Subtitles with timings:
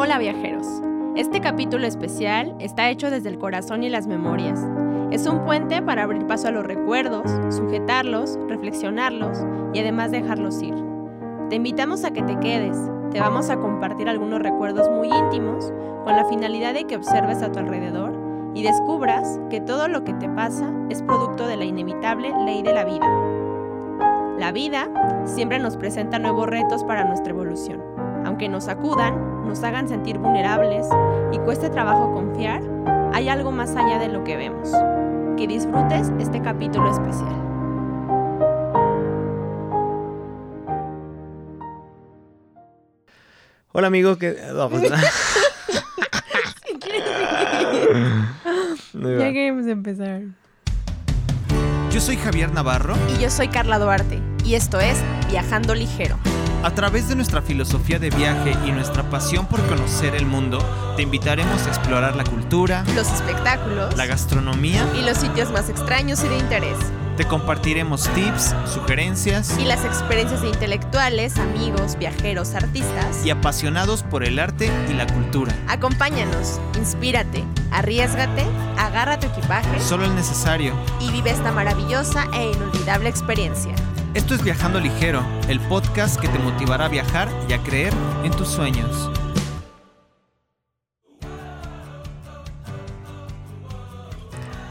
[0.00, 0.64] Hola viajeros.
[1.16, 4.64] Este capítulo especial está hecho desde el corazón y las memorias.
[5.10, 10.76] Es un puente para abrir paso a los recuerdos, sujetarlos, reflexionarlos y además dejarlos ir.
[11.50, 12.76] Te invitamos a que te quedes.
[13.10, 15.72] Te vamos a compartir algunos recuerdos muy íntimos
[16.04, 18.12] con la finalidad de que observes a tu alrededor
[18.54, 22.72] y descubras que todo lo que te pasa es producto de la inevitable ley de
[22.72, 23.08] la vida.
[24.38, 24.88] La vida
[25.24, 27.82] siempre nos presenta nuevos retos para nuestra evolución.
[28.24, 30.86] Aunque nos sacudan, nos hagan sentir vulnerables
[31.32, 32.62] y cueste trabajo confiar,
[33.14, 34.70] hay algo más allá de lo que vemos.
[35.38, 37.34] Que disfrutes este capítulo especial.
[43.72, 44.36] Hola amigo, que...
[44.70, 44.92] pues.
[48.92, 50.22] Ya queremos empezar.
[51.90, 52.96] Yo soy Javier Navarro.
[53.16, 54.98] Y yo soy Carla Duarte, y esto es
[55.30, 56.18] Viajando Ligero.
[56.64, 60.58] A través de nuestra filosofía de viaje y nuestra pasión por conocer el mundo,
[60.96, 66.22] te invitaremos a explorar la cultura, Los espectáculos la gastronomía, y los sitios más extraños
[66.24, 66.76] y de interés.
[67.16, 73.24] te compartiremos tips, sugerencias Y las experiencias de intelectuales, amigos, viajeros, artistas.
[73.24, 75.52] y apasionados por el arte y la cultura.
[75.68, 78.44] Acompáñanos, inspírate, arriesgate,
[78.78, 80.74] agarra tu equipaje Solo el necesario.
[81.00, 83.74] y vive esta maravillosa e inolvidable experiencia.
[84.14, 87.92] Esto es Viajando Ligero, el podcast que te motivará a viajar y a creer
[88.24, 89.10] en tus sueños.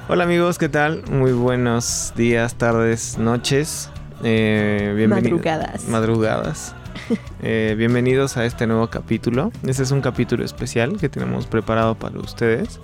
[0.09, 1.03] Hola amigos, ¿qué tal?
[1.11, 3.89] Muy buenos días, tardes, noches.
[4.23, 5.88] Eh, bienveni- Madrugadas.
[5.88, 6.75] Madrugadas.
[7.43, 9.52] Eh, bienvenidos a este nuevo capítulo.
[9.63, 12.80] Este es un capítulo especial que tenemos preparado para ustedes.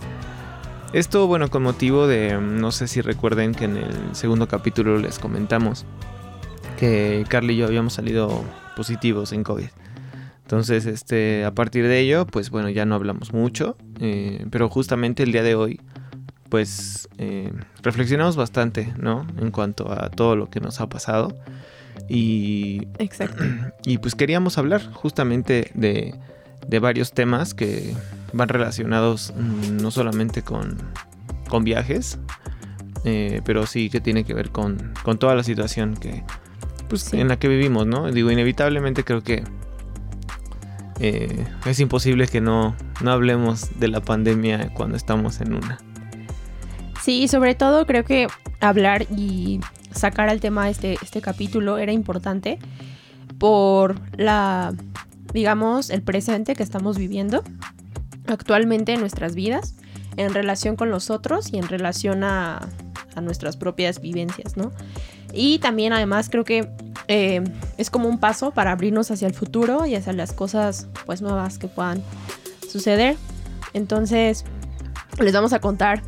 [0.93, 5.17] Esto, bueno, con motivo de, no sé si recuerden que en el segundo capítulo les
[5.17, 5.85] comentamos
[6.77, 8.43] que Carly y yo habíamos salido
[8.75, 9.69] positivos en COVID.
[10.43, 15.23] Entonces, este, a partir de ello, pues bueno, ya no hablamos mucho, eh, pero justamente
[15.23, 15.79] el día de hoy,
[16.49, 19.25] pues eh, reflexionamos bastante, ¿no?
[19.39, 21.35] En cuanto a todo lo que nos ha pasado.
[22.09, 23.43] Y, Exacto.
[23.85, 26.13] y pues queríamos hablar justamente de,
[26.67, 27.95] de varios temas que
[28.33, 30.77] van relacionados mm, no solamente con,
[31.49, 32.19] con viajes,
[33.05, 36.23] eh, pero sí que tiene que ver con, con toda la situación que,
[36.99, 37.19] pues, Sí.
[37.19, 38.11] en la que vivimos, ¿no?
[38.11, 39.43] Digo, inevitablemente creo que
[40.99, 45.79] eh, es imposible que no, no hablemos de la pandemia cuando estamos en una.
[47.01, 48.27] Sí, y sobre todo creo que
[48.61, 49.59] hablar y
[49.91, 52.59] sacar al tema este, este capítulo era importante
[53.39, 54.73] por la,
[55.33, 57.43] digamos, el presente que estamos viviendo
[58.27, 59.75] actualmente en nuestras vidas,
[60.15, 62.69] en relación con los otros y en relación a,
[63.15, 64.71] a nuestras propias vivencias, ¿no?
[65.33, 66.69] Y también además creo que
[67.07, 67.43] eh,
[67.77, 71.57] es como un paso para abrirnos hacia el futuro y hacia las cosas pues nuevas
[71.57, 72.01] que puedan
[72.69, 73.17] suceder.
[73.73, 74.45] Entonces
[75.19, 76.01] les vamos a contar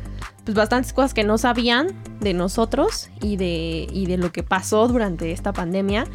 [0.44, 1.88] pues bastantes cosas que no sabían
[2.20, 6.06] de nosotros y de, y de lo que pasó durante esta pandemia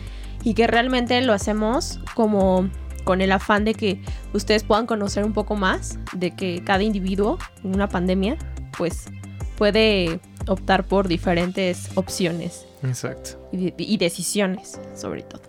[0.43, 2.69] y que realmente lo hacemos como
[3.03, 4.01] con el afán de que
[4.33, 8.37] ustedes puedan conocer un poco más de que cada individuo en una pandemia
[8.77, 9.09] pues
[9.57, 13.47] puede optar por diferentes opciones Exacto.
[13.51, 15.41] y, de- y decisiones sobre todo.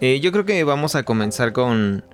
[0.00, 2.04] Eh, yo creo que vamos a comenzar con,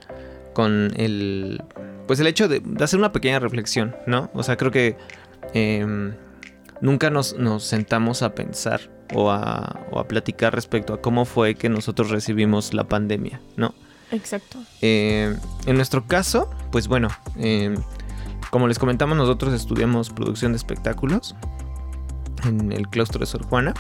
[0.55, 1.62] con el,
[2.06, 4.31] pues el hecho de, de hacer una pequeña reflexión, ¿no?
[4.34, 4.97] O sea, creo que
[5.55, 6.15] em,
[6.81, 8.81] nunca nos, nos sentamos a pensar
[9.15, 13.75] o a, o a platicar respecto a cómo fue que nosotros recibimos la pandemia, ¿no?
[14.12, 14.59] Exacto.
[14.82, 15.34] Eh,
[15.67, 17.75] en nuestro caso, pues bueno, eh,
[18.50, 21.34] como les comentamos, nosotros estudiamos producción de espectáculos
[22.44, 23.75] en el claustro de Sor Juana.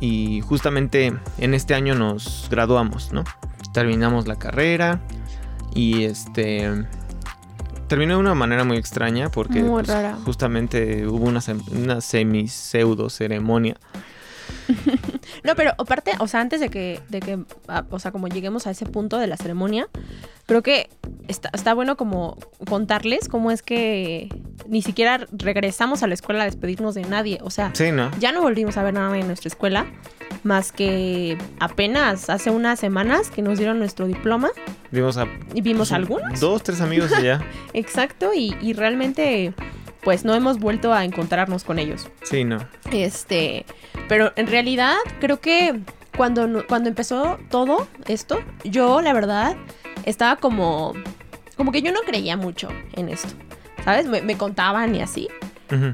[0.00, 3.24] Y justamente en este año nos graduamos, ¿no?
[3.72, 5.00] Terminamos la carrera
[5.74, 6.86] y este...
[7.86, 9.88] Terminó de una manera muy extraña porque Muy pues,
[10.24, 13.76] justamente hubo una, sem- una semi-pseudo ceremonia.
[15.44, 17.38] No, pero aparte, o sea, antes de que, de que,
[17.68, 19.88] ah, o sea, como lleguemos a ese punto de la ceremonia,
[20.46, 20.90] creo que
[21.28, 22.36] está, está bueno como
[22.68, 24.28] contarles cómo es que
[24.66, 27.38] ni siquiera regresamos a la escuela a despedirnos de nadie.
[27.42, 28.10] O sea, Sí, ¿no?
[28.18, 29.86] ya no volvimos a ver nada en nuestra escuela,
[30.42, 34.50] más que apenas hace unas semanas que nos dieron nuestro diploma
[34.90, 36.40] Vimos a y vimos pues, algunos.
[36.40, 37.40] dos, tres amigos allá.
[37.72, 39.54] Exacto, y, y realmente,
[40.02, 42.08] pues no hemos vuelto a encontrarnos con ellos.
[42.22, 42.58] Sí, no.
[42.90, 43.64] Este,
[44.08, 45.80] pero en realidad creo que
[46.16, 49.56] cuando, cuando empezó todo esto, yo la verdad
[50.04, 50.94] estaba como,
[51.56, 53.28] como que yo no creía mucho en esto,
[53.84, 54.06] ¿sabes?
[54.06, 55.28] Me, me contaban y así,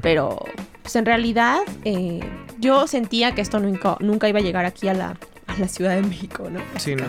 [0.01, 0.39] pero
[0.81, 2.19] pues en realidad eh,
[2.59, 5.17] yo sentía que esto nunca, nunca iba a llegar aquí a la,
[5.47, 6.59] a la Ciudad de México, ¿no?
[6.77, 7.05] Sí, no.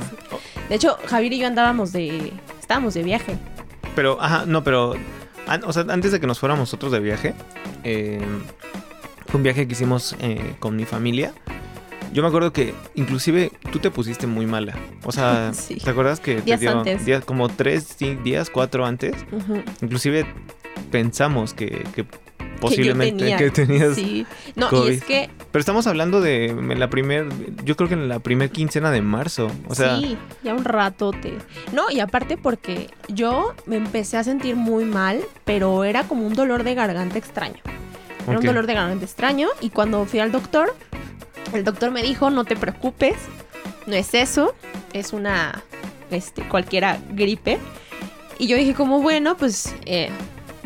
[0.69, 3.39] De hecho, Javier y yo andábamos de, estábamos de viaje
[3.95, 4.95] Pero, ajá, no, pero.
[5.49, 7.35] An- o sea, antes de que nos fuéramos nosotros de viaje,
[7.85, 8.21] eh,
[9.27, 11.33] fue un viaje que hicimos eh, con mi familia.
[12.13, 14.75] Yo me acuerdo que inclusive tú te pusiste muy mala.
[15.05, 15.77] O sea, Sí.
[15.77, 17.05] ¿te acuerdas que te Días dio antes.
[17.05, 19.15] días- como tres días, cuatro antes?
[19.33, 19.63] Ujú.
[19.83, 20.25] Inclusive
[20.91, 22.07] pensamos que, que
[22.61, 23.39] posiblemente que yo tenía.
[23.39, 23.95] que tenías.
[23.95, 24.27] Sí.
[24.55, 27.27] No, y es que Pero estamos hablando de la primer,
[27.65, 29.51] yo creo que en la primer quincena de marzo.
[29.69, 31.39] O sea, sí, ya un ratote.
[31.73, 36.35] No, y aparte porque yo me empecé a sentir muy mal, pero era como un
[36.35, 37.61] dolor de garganta extraño.
[38.27, 40.75] Era un dolor de garganta extraño y cuando fui al doctor,
[41.55, 43.17] el doctor me dijo, no te preocupes,
[43.87, 44.55] no es eso,
[44.93, 45.63] es una,
[46.11, 47.59] este, cualquiera gripe.
[48.39, 50.11] Y yo dije como, bueno, pues, eh,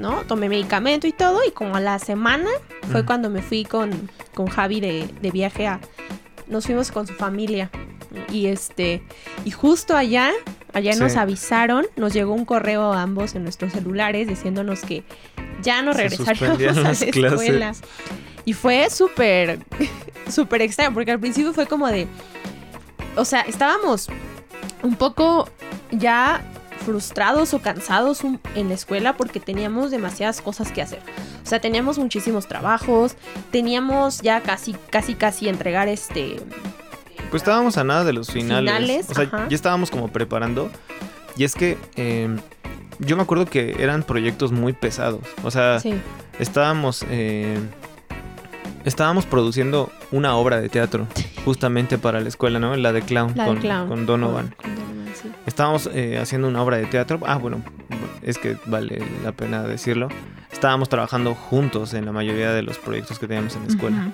[0.02, 0.22] ¿no?
[0.24, 2.50] Tomé medicamento y todo y como a la semana
[2.90, 3.06] fue Mm.
[3.06, 5.80] cuando me fui con, con Javi de, de viaje a...
[6.48, 7.70] Nos fuimos con su familia
[8.30, 9.02] y este...
[9.46, 10.30] Y justo allá,
[10.74, 10.98] allá Sí.
[11.00, 15.04] nos avisaron, nos llegó un correo a ambos en nuestros celulares diciéndonos que
[15.62, 17.36] ya no regresaríamos a la las escuela.
[17.70, 17.88] clases.
[18.44, 19.60] Y fue súper,
[20.28, 22.08] súper extraño, porque al principio fue como de,
[23.16, 24.08] o sea, estábamos
[24.82, 25.48] un poco
[25.92, 26.42] ya
[26.84, 28.22] frustrados o cansados
[28.54, 31.00] en la escuela porque teníamos demasiadas cosas que hacer.
[31.44, 33.16] O sea, teníamos muchísimos trabajos,
[33.50, 36.36] teníamos ya casi, casi, casi entregar este...
[37.30, 38.70] Pues estábamos a nada de los finales.
[38.70, 39.46] Finales, o sea, ajá.
[39.48, 40.70] ya estábamos como preparando.
[41.36, 42.28] Y es que eh,
[42.98, 45.20] yo me acuerdo que eran proyectos muy pesados.
[45.42, 45.94] O sea, Sí,
[46.38, 47.04] estábamos.
[47.08, 47.58] eh,
[48.84, 51.06] estábamos produciendo una obra de teatro.
[51.44, 52.76] Justamente para la escuela, ¿no?
[52.76, 53.32] La de Clown.
[53.34, 53.88] la con, Clown.
[53.88, 54.54] con Donovan.
[54.56, 55.28] Con Donovan, sí.
[55.46, 57.18] Estábamos eh, haciendo una obra de teatro.
[57.26, 57.62] Ah, bueno,
[58.22, 60.08] es que vale la pena decirlo.
[60.52, 64.12] Estábamos trabajando juntos en la mayoría de los proyectos que teníamos en la escuela.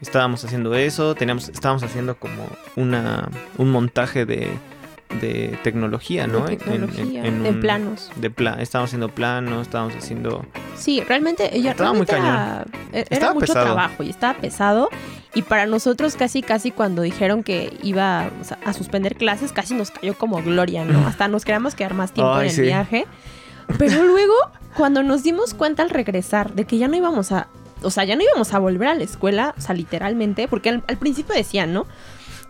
[0.00, 4.48] Estábamos haciendo eso, teníamos, estábamos haciendo como una un montaje de,
[5.20, 6.46] de tecnología, ¿no?
[6.46, 8.10] De En- en- en de un- planos.
[8.16, 10.44] De pla estábamos haciendo planos, estábamos haciendo...
[10.80, 13.64] Sí, realmente, ella Estaba muy realmente era, e- era Estaba mucho pesado.
[13.66, 14.88] trabajo y estaba pesado.
[15.34, 19.74] Y para nosotros casi, casi cuando dijeron que iba o sea, a suspender clases, casi
[19.74, 21.06] nos cayó como gloria, ¿no?
[21.06, 22.62] Hasta nos queríamos quedar más tiempo Ay, en el sí.
[22.62, 23.06] viaje.
[23.78, 24.34] Pero luego,
[24.76, 27.46] cuando nos dimos cuenta al regresar de que ya no íbamos a,
[27.82, 30.82] o sea, ya no íbamos a volver a la escuela, o sea, literalmente, porque al,
[30.88, 31.86] al principio decían, ¿no?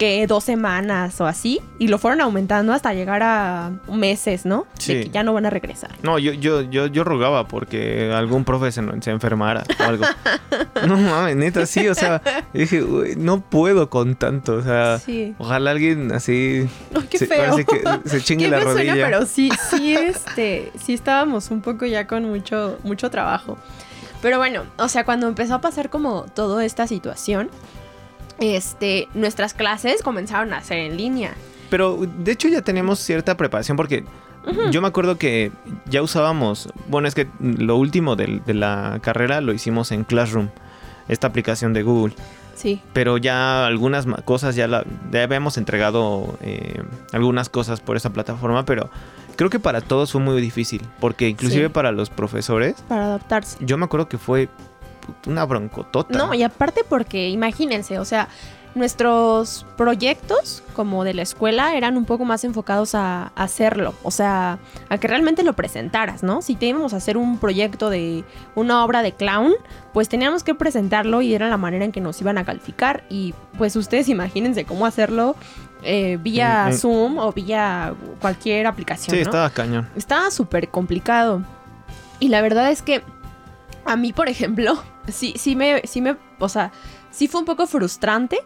[0.00, 4.67] Que dos semanas o así, y lo fueron aumentando hasta llegar a meses, ¿no?
[4.79, 4.94] Sí.
[4.94, 5.91] De que ya no van a regresar.
[6.02, 10.06] No, yo, yo, yo, yo rogaba porque algún profe se, se enfermara o algo.
[10.88, 12.23] no mames, neta, sí, o sea,
[12.55, 15.35] dije, "Uy, no puedo con tanto, o sea, Sí.
[15.37, 17.56] ojalá alguien así Ay, qué se, feo.
[17.56, 19.05] que se chingue Qué la suena, rodilla.
[19.05, 23.58] pero sí, sí, este, sí estábamos un poco ya con mucho, mucho trabajo.
[24.23, 27.50] Pero bueno, o sea, cuando empezó a pasar como toda esta situación,
[28.40, 31.34] este, nuestras clases comenzaron a ser en línea.
[31.69, 34.04] Pero de hecho ya tenemos cierta preparación porque
[34.70, 35.52] yo me acuerdo que
[35.87, 40.48] ya usábamos, bueno, es que lo último de, la carrera lo hicimos en Classroom,
[41.08, 42.14] esta aplicación de Google,
[42.54, 46.82] Sí, pero ya algunas cosas ya, la, ya habíamos entregado eh,
[47.12, 48.90] algunas cosas por esa plataforma, pero
[49.37, 51.72] creo que para todos fue muy difícil, porque inclusive Sí.
[51.72, 53.56] para los profesores, para adaptarse.
[53.60, 54.48] yo me acuerdo que fue
[55.27, 56.17] una broncotota.
[56.17, 58.29] No, y aparte porque imagínense, o sea,
[58.75, 64.11] nuestros proyectos como de la escuela eran un poco más enfocados a, a hacerlo, o
[64.12, 64.59] sea,
[64.89, 66.40] a que realmente lo presentaras, ¿no?
[66.40, 68.25] Si teníamos a hacer un proyecto de
[68.55, 69.52] una obra de clown,
[69.93, 73.35] pues teníamos que presentarlo y era la manera en que nos iban a calificar y
[73.59, 75.35] pues ustedes imagínense cómo hacerlo
[75.83, 76.76] eh, vía Mm, mm.
[76.76, 79.31] Zoom o vía cualquier aplicación, Sí, ¿no?
[79.31, 79.88] estaba cañón.
[79.97, 81.43] Estaba súper complicado.
[82.21, 83.02] Y la verdad es que
[83.87, 84.81] a mí, por ejemplo,
[85.12, 86.73] sí, sí me, sí me, o sea,
[87.11, 88.38] sí fue un poco frustrante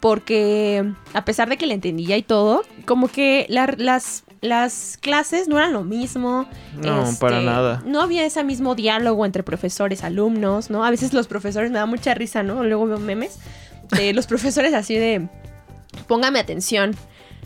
[0.00, 5.48] porque a pesar de que le entendía y todo, como que la- las, las clases
[5.48, 6.46] no eran lo mismo.
[6.80, 7.82] No, este, para nada.
[7.84, 10.84] No había ese mismo diálogo entre profesores, alumnos, ¿no?
[10.84, 12.62] A veces los profesores me da mucha risa, ¿no?
[12.62, 13.38] Luego veo memes
[13.96, 15.28] de los profesores así de,
[16.06, 16.94] póngame atención.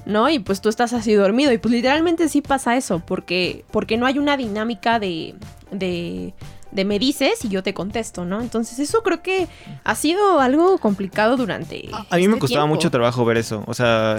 [0.04, 0.28] ¿no?
[0.28, 1.52] Y pues tú estás así dormido.
[1.52, 5.36] Y pues literalmente sí pasa eso, porque, porque no hay una dinámica de,
[5.70, 6.34] de,
[6.72, 8.40] de me dices y yo te contesto, ¿no?
[8.40, 9.46] Entonces eso creo que
[9.84, 11.88] ha sido algo complicado durante...
[12.10, 12.74] A mí me este costaba tiempo.
[12.76, 13.62] mucho trabajo ver eso.
[13.66, 14.16] O sea,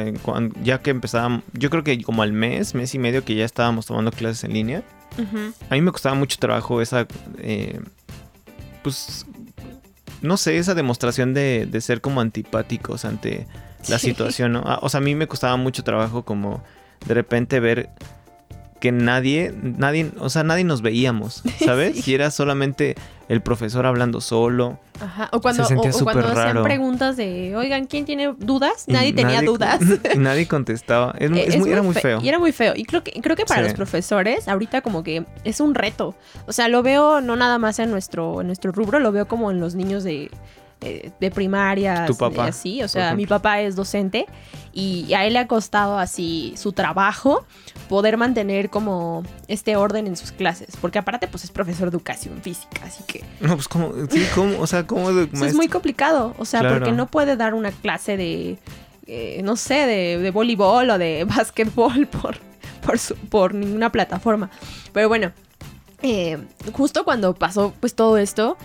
[0.63, 3.85] ya que empezábamos, yo creo que como al mes, mes y medio que ya estábamos
[3.87, 4.83] tomando clases en línea,
[5.69, 7.07] a mí me costaba mucho trabajo esa,
[7.39, 7.79] eh,
[8.81, 9.25] pues,
[10.21, 13.47] no sé, esa demostración de, de ser como antipáticos ante
[13.89, 14.07] la Sí.
[14.09, 14.63] situación, ¿no?
[14.65, 16.63] Ah, O sea, a mí me costaba mucho trabajo como
[17.05, 17.89] de repente ver
[18.83, 22.05] que nadie, nadie, o sea, nadie nos veíamos, ¿sabes?
[22.05, 22.95] Y era solamente
[23.29, 24.77] el profesor hablando solo.
[24.99, 25.29] Ajá.
[25.31, 26.63] O cuando, Se sentía o- o cuando súper hacían raro.
[26.63, 28.83] preguntas de, oigan, ¿quién tiene dudas?
[28.87, 29.79] y Nadie tenía nadie- dudas.
[30.13, 31.15] Y nadie contestaba.
[31.17, 32.19] Es, Eh, es muy- era muy fe- feo.
[32.21, 32.73] Y era muy feo.
[32.75, 33.67] Y creo que, creo que para Sí.
[33.69, 36.13] los profesores, ahorita como que es un reto.
[36.45, 39.49] O sea, lo veo no nada más en nuestro, en nuestro rubro, lo veo como
[39.49, 40.29] en los niños de,
[41.19, 42.05] de primaria.
[42.05, 42.83] Tu papá, así.
[42.83, 44.25] O sea, mi papá es docente
[44.73, 47.45] y a él le ha costado así su trabajo
[47.89, 50.75] poder mantener como este orden en sus clases.
[50.81, 52.81] Porque aparte, pues es profesor de educación física.
[52.85, 54.59] Así que No, pues como, sí, ¿cómo?
[54.59, 55.55] O sea, ¿cómo es maestro?
[55.57, 56.33] muy complicado.
[56.37, 56.75] O sea, Claro.
[56.79, 58.57] porque no puede dar una clase de,
[59.07, 62.37] eh, no sé, de, de voleibol o de básquetbol por,
[62.85, 64.49] por, su- por ninguna plataforma.
[64.91, 65.31] Pero bueno,
[66.01, 66.37] eh,
[66.73, 68.57] justo cuando pasó pues todo esto,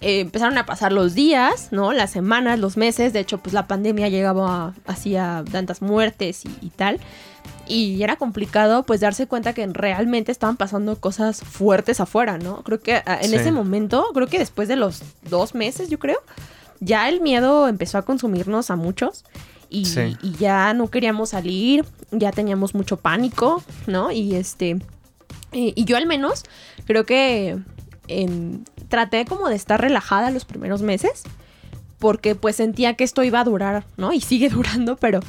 [0.00, 1.92] eh, empezaron a pasar los días, ¿no?
[1.92, 3.12] Las semanas, los meses.
[3.12, 7.00] De hecho, pues la pandemia llegaba hacía tantas muertes y, y tal.
[7.68, 12.62] Y era complicado pues darse cuenta que realmente estaban pasando cosas fuertes afuera, ¿no?
[12.62, 13.36] Creo que ah, en Sí.
[13.36, 16.18] ese momento, creo que después de los dos meses, yo creo,
[16.80, 19.24] ya el miedo empezó a consumirnos a muchos.
[19.68, 20.16] Y, Sí.
[20.22, 24.12] y ya no queríamos salir, ya teníamos mucho pánico, ¿no?
[24.12, 24.78] Y este.
[25.52, 26.44] Y, y yo al menos
[26.86, 27.58] creo que
[28.88, 31.22] traté como de estar relajada los primeros meses.
[31.98, 34.12] Porque pues sentía que esto iba a durar, ¿no?
[34.12, 35.20] Y sigue durando, pero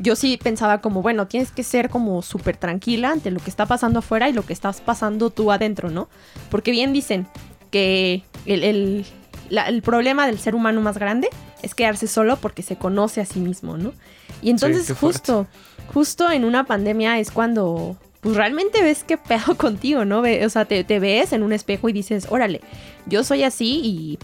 [0.00, 3.66] yo sí pensaba como, bueno, tienes que ser como súper tranquila ante lo que está
[3.66, 6.08] pasando afuera y lo que estás pasando tú adentro, ¿no?
[6.50, 7.26] Porque bien dicen
[7.70, 9.06] que el, el-
[9.50, 11.28] la- el problema del ser humano más grande
[11.62, 13.92] es quedarse solo porque se conoce a sí mismo, ¿no?
[14.40, 15.46] Y entonces justo,
[15.92, 20.22] justo en una pandemia es cuando pues realmente ves qué pedo contigo, ¿no?
[20.22, 22.60] O sea, te, ves en un espejo y dices, órale,
[23.06, 24.18] yo soy así y,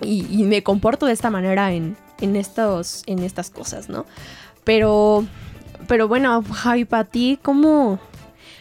[0.00, 4.06] y, y me comporto de esta manera en, en, estos, en estas cosas, ¿no?
[4.62, 5.26] Pero,
[5.88, 7.98] pero bueno, Javi, para ti, ¿cómo,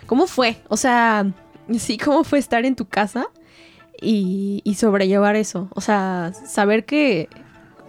[0.08, 0.58] ¿cómo fue?
[0.68, 1.28] O sea,
[1.78, 3.28] sí, ¿cómo fue estar en tu casa
[4.02, 5.68] y, y sobrellevar eso?
[5.76, 7.30] O sea, saber que,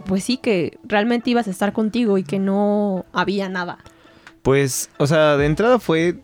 [0.04, 3.78] pues sí, que realmente ibas a estar contigo y que no había nada.
[4.42, 6.21] Pues, o sea, de entrada fue,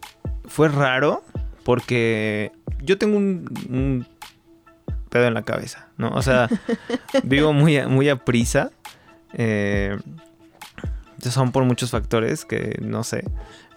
[0.52, 1.25] fue raro
[1.64, 4.06] porque yo tengo un, un
[5.09, 6.11] pedo en la cabeza, ¿no?
[6.11, 6.49] O sea,
[7.25, 8.71] vivo muy a, muy a prisa.
[9.35, 9.97] eh,
[11.30, 13.25] son por muchos factores que no sé.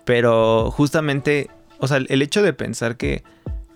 [0.03, 3.23] Pero justamente, o sea, el, hecho de pensar que,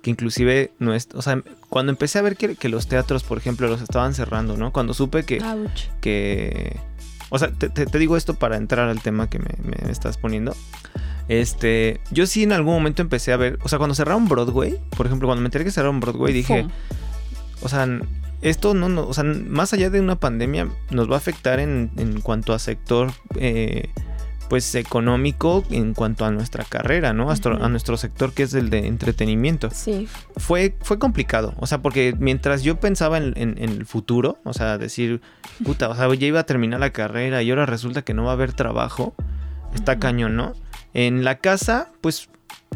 [0.01, 3.37] que inclusive no es, o sea, cuando empecé a ver que, que los teatros, por
[3.37, 4.71] ejemplo, los estaban cerrando, ¿no?
[4.71, 5.87] Cuando supe que, Ouch.
[6.01, 6.77] que...
[7.31, 10.17] O sea, te, te- te digo esto para entrar al tema que me, me estás
[10.17, 10.55] poniendo.
[11.29, 15.05] Este, yo sí en algún momento empecé a ver, o sea, cuando cerraron Broadway, por
[15.05, 16.71] ejemplo, cuando me enteré que cerraron Broadway, dije, Fum.
[17.61, 17.87] o sea,
[18.41, 21.91] esto no, no, o sea, más allá de una pandemia, nos va a afectar en,
[21.97, 23.89] en cuanto a sector, eh,
[24.49, 27.29] pues económico, en cuanto a nuestra carrera, ¿no?
[27.29, 27.51] Hasta-.
[27.51, 30.07] A nuestro sector que es el de entretenimiento Sí.
[30.37, 31.53] fue, fue complicado.
[31.57, 35.21] O sea, porque mientras yo pensaba en, en- en el futuro, o sea, decir,
[35.63, 38.31] puta, o sea, ya iba a terminar la carrera y ahora resulta que no va
[38.31, 39.13] a haber trabajo,
[39.75, 40.53] está cañón, ¿no?
[40.93, 42.29] En la casa, pues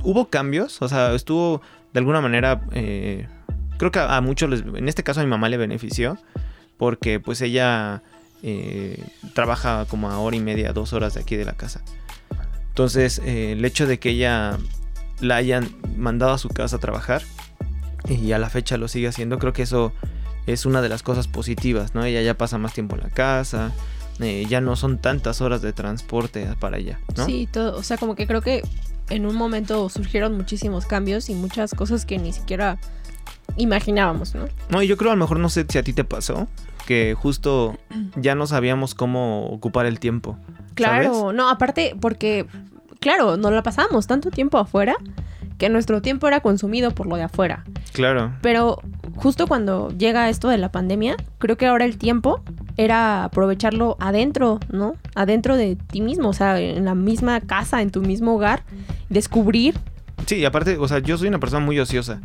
[0.04, 1.62] hubo cambios, o sea, estuvo
[1.94, 3.28] de alguna manera, eh,
[3.78, 6.18] creo que a, muchos, les, en este caso a mi mamá le benefició,
[6.78, 8.02] porque pues ella
[8.42, 9.04] eh,
[9.34, 11.82] trabaja como a hora y media, dos horas de aquí de la casa.
[12.70, 14.58] Entonces, eh, el hecho de que ella
[15.22, 17.22] la hayan mandado a su casa a trabajar
[18.10, 19.94] y a la fecha lo sigue haciendo, creo que eso
[20.48, 22.04] es una de las cosas positivas, ¿no?
[22.04, 23.72] Ella ya pasa más tiempo en la casa,
[24.20, 27.26] eh, ya no son tantas horas de transporte para allá, ¿no?
[27.26, 28.64] Sí, todo, o sea, como que creo que
[29.10, 32.78] en un momento surgieron muchísimos cambios y muchas cosas que ni siquiera
[33.58, 34.46] imaginábamos, ¿no?
[34.70, 36.48] No, y yo creo a lo mejor no sé si a ti te pasó,
[36.86, 37.78] que justo
[38.16, 40.38] ya no sabíamos cómo ocupar el tiempo.
[40.76, 41.36] Claro, ¿sabes?
[41.36, 42.46] no, aparte porque,
[43.00, 44.96] claro, nos la pasamos tanto tiempo afuera
[45.58, 47.64] que nuestro tiempo era consumido por lo de afuera.
[47.94, 48.34] Claro.
[48.42, 48.80] Pero
[49.16, 52.42] justo cuando llega esto de la pandemia, creo que ahora el tiempo
[52.78, 54.96] era aprovecharlo adentro, ¿no?
[55.16, 58.64] Adentro de ti mismo, o sea, en la misma casa, en tu mismo hogar,
[59.10, 59.76] descubrir,
[60.26, 62.22] Sí, y aparte, o sea, yo soy una persona muy ociosa.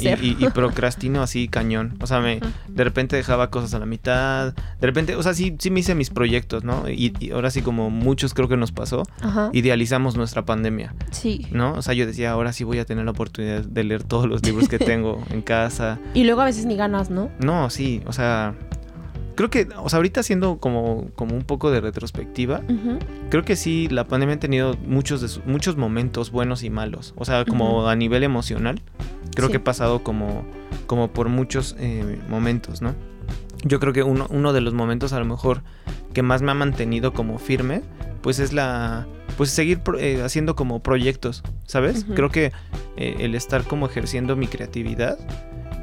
[0.00, 1.96] Y, y- y procrastino así cañón.
[2.00, 2.38] O sea, me,
[2.68, 4.52] de repente dejaba cosas a la mitad.
[4.80, 6.88] De repente, o sea, sí, sí me hice mis proyectos, ¿no?
[6.88, 9.50] Y, y ahora sí, como muchos creo que nos pasó, Ajá.
[9.52, 11.46] idealizamos nuestra pandemia, Sí.
[11.50, 11.72] ¿no?
[11.74, 14.44] O sea, yo decía, ahora sí voy a tener la oportunidad de leer todos los
[14.46, 15.98] libros que tengo en casa.
[16.14, 17.30] Y luego a veces ni ganas, ¿no?
[17.40, 18.54] No, sí, o sea,
[19.34, 22.62] creo que, o sea, ahorita haciendo como, como un poco de retrospectiva,
[23.30, 27.14] creo que sí, la pandemia ha tenido muchos, de su- muchos momentos buenos y malos.
[27.16, 28.80] O sea, como a nivel emocional,
[29.34, 29.52] creo Sí.
[29.52, 30.44] que he pasado como,
[30.86, 32.94] como por muchos eh, momentos, ¿no?
[33.64, 35.62] Yo creo que uno, uno de los momentos a lo mejor
[36.12, 37.80] que más me ha mantenido como firme,
[38.20, 42.04] pues es la, pues seguir eh, haciendo como proyectos, ¿sabes?
[42.14, 42.52] Creo que
[42.96, 45.18] eh, el estar como ejerciendo mi creatividad,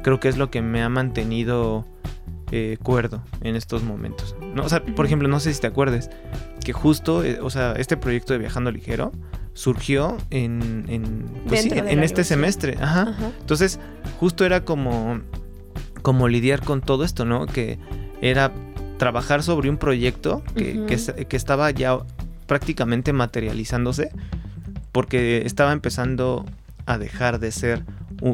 [0.04, 1.86] creo que es lo que me ha mantenido
[2.52, 4.36] eh, cuerdo en estos momentos.
[4.54, 4.64] ¿no?
[4.64, 6.10] O sea, por ejemplo, no sé si te acuerdes,
[6.64, 9.10] que justo, eh, o sea, este proyecto de Viajando Ligero
[9.54, 12.76] surgió en, en, pues sí, en, en este semestre.
[12.80, 13.02] Ajá.
[13.08, 13.32] Ajá.
[13.40, 13.80] Entonces,
[14.20, 15.20] justo era como,
[16.02, 17.46] como lidiar con todo esto, ¿no?
[17.46, 17.78] Que
[18.20, 18.52] era
[18.98, 21.98] trabajar sobre un proyecto que, que que estaba ya
[22.46, 24.10] prácticamente materializándose
[24.92, 26.44] porque estaba empezando
[26.86, 27.84] a dejar de ser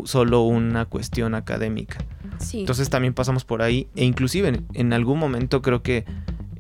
[0.05, 1.99] solo una cuestión académica.
[2.39, 2.61] Sí.
[2.61, 6.05] Entonces también pasamos por ahí e inclusive en, en algún momento creo que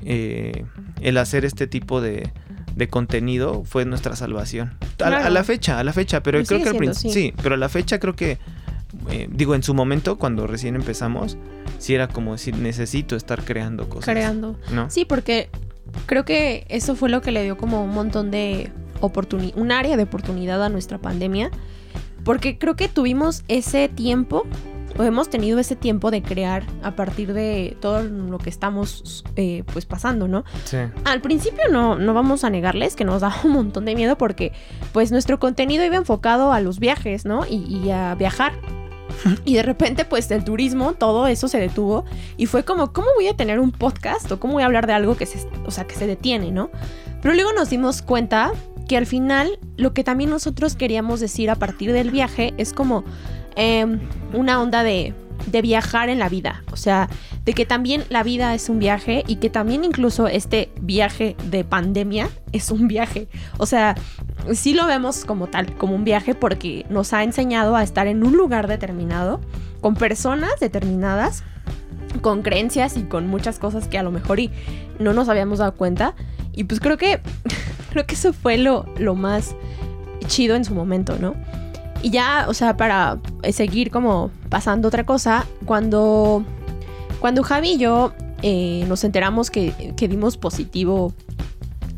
[0.05, 0.65] eh,
[1.01, 2.31] el hacer este tipo de,
[2.75, 4.75] de contenido fue nuestra salvación.
[5.05, 5.31] A, la- a Claro.
[5.35, 7.13] la fecha, a la fecha, pero creo que al principio...
[7.13, 7.21] sí.
[7.29, 8.39] Sí, pero a la fecha creo que,
[9.11, 11.37] eh, digo, en su momento, cuando recién empezamos,
[11.79, 14.13] sí era como decir, necesito estar creando cosas.
[14.15, 14.59] creando.
[14.73, 14.89] ¿No?
[14.91, 15.51] Sí, porque
[16.07, 18.71] creo que eso fue lo que le dio como un montón de
[19.01, 21.51] oportunidad, un área de oportunidad a nuestra pandemia,
[22.25, 24.45] porque creo que tuvimos ese tiempo,
[24.97, 29.65] o hemos tenido ese tiempo de crear a partir de todo lo que estamos eh,
[29.73, 30.45] pues pasando, ¿no?
[30.65, 30.79] Sí.
[31.05, 34.53] Al principio no, no vamos a negarles que nos daba un montón de miedo porque
[34.93, 37.47] pues nuestro contenido iba enfocado a los viajes, ¿no?
[37.47, 38.53] Y, y a viajar.
[39.45, 42.05] Y de repente pues el turismo, todo eso se detuvo
[42.37, 44.93] y fue como, ¿cómo voy a tener un podcast o cómo voy a hablar de
[44.93, 46.71] algo que se, o sea, que se detiene, ¿no?
[47.21, 48.53] Pero luego nos dimos cuenta
[48.87, 53.05] que al final lo que también nosotros queríamos decir a partir del viaje es como
[53.57, 54.01] em,
[54.33, 55.15] una onda de,
[55.47, 56.63] de viajar en la vida.
[56.73, 57.09] O sea,
[57.45, 61.65] de que también la vida es un viaje y que también incluso este viaje de
[61.65, 63.29] pandemia es un viaje.
[63.57, 63.95] O sea,
[64.53, 68.25] sí lo vemos como tal, como un viaje porque nos ha enseñado a estar en
[68.25, 69.41] un lugar determinado,
[69.81, 71.45] con personas determinadas,
[72.21, 74.51] con creencias y con muchas cosas que a lo mejor y
[74.99, 76.15] no nos habíamos dado cuenta.
[76.53, 77.21] Y pues creo que
[77.91, 79.55] creo que eso fue lo, lo más
[80.27, 81.35] chido en su momento, ¿no?
[82.03, 86.45] Y ya, o sea, para eh, seguir como pasando otra cosa, cuando,
[87.21, 88.13] cuando Javi y yo
[88.43, 91.13] eh, nos enteramos que, que dimos positivo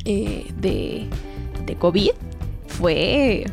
[0.04, 1.06] eh, de,
[1.66, 2.12] de COVID,
[2.66, 3.44] fue,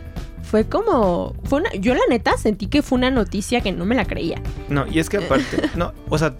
[0.43, 3.95] fue como, fue una, yo la neta sentí que fue una noticia que no me
[3.95, 4.41] la creía.
[4.69, 6.33] No, y es que aparte, no, o sea,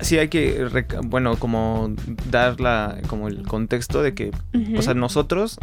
[0.00, 0.68] sí hay que,
[1.04, 1.94] bueno, como
[2.28, 4.32] dar la, como el contexto de que,
[4.76, 5.58] o sea, nosotros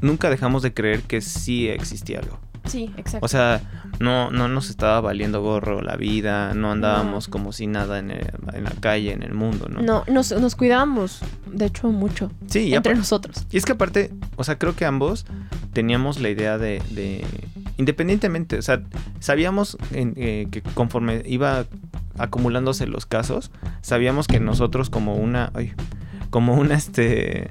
[0.00, 2.38] nunca dejamos de creer que sí existía algo.
[2.66, 3.24] Sí, exacto.
[3.24, 3.60] O sea,
[4.00, 7.32] no, no nos estaba valiendo gorro la vida, no andábamos No.
[7.32, 9.80] como si nada en, el- en la calle, en el mundo, ¿no?
[9.82, 13.46] no, nos, nos cuidábamos, de hecho, mucho Sí, entre nosotros.
[13.50, 15.24] y es que aparte, o sea, creo que ambos
[15.72, 17.24] teníamos la idea de, de-
[17.78, 18.82] independientemente, o sea,
[19.20, 21.64] sabíamos en- eh, que conforme iba
[22.18, 23.50] acumulándose los casos,
[23.82, 25.72] sabíamos que nosotros como una, ay,
[26.30, 27.48] como una, este,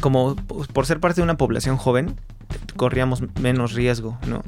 [0.00, 2.16] como pues, por ser parte de una población joven,
[2.76, 4.42] corríamos menos riesgo, ¿no?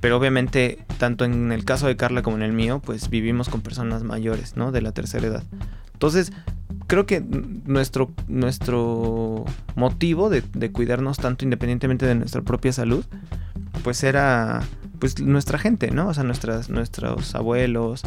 [0.00, 3.62] Pero obviamente, tanto en el caso de Carla como en el mío, pues vivimos con
[3.62, 4.70] personas mayores, ¿no?
[4.70, 5.44] De la tercera edad.
[5.94, 6.32] Entonces,
[6.86, 9.44] creo que nuestro, nuestro
[9.76, 13.04] motivo de, de cuidarnos tanto independientemente de nuestra propia salud,
[13.82, 14.62] pues era
[14.98, 16.08] pues nuestra gente, ¿no?
[16.08, 18.02] O sea, nuestras, nuestros abuelos,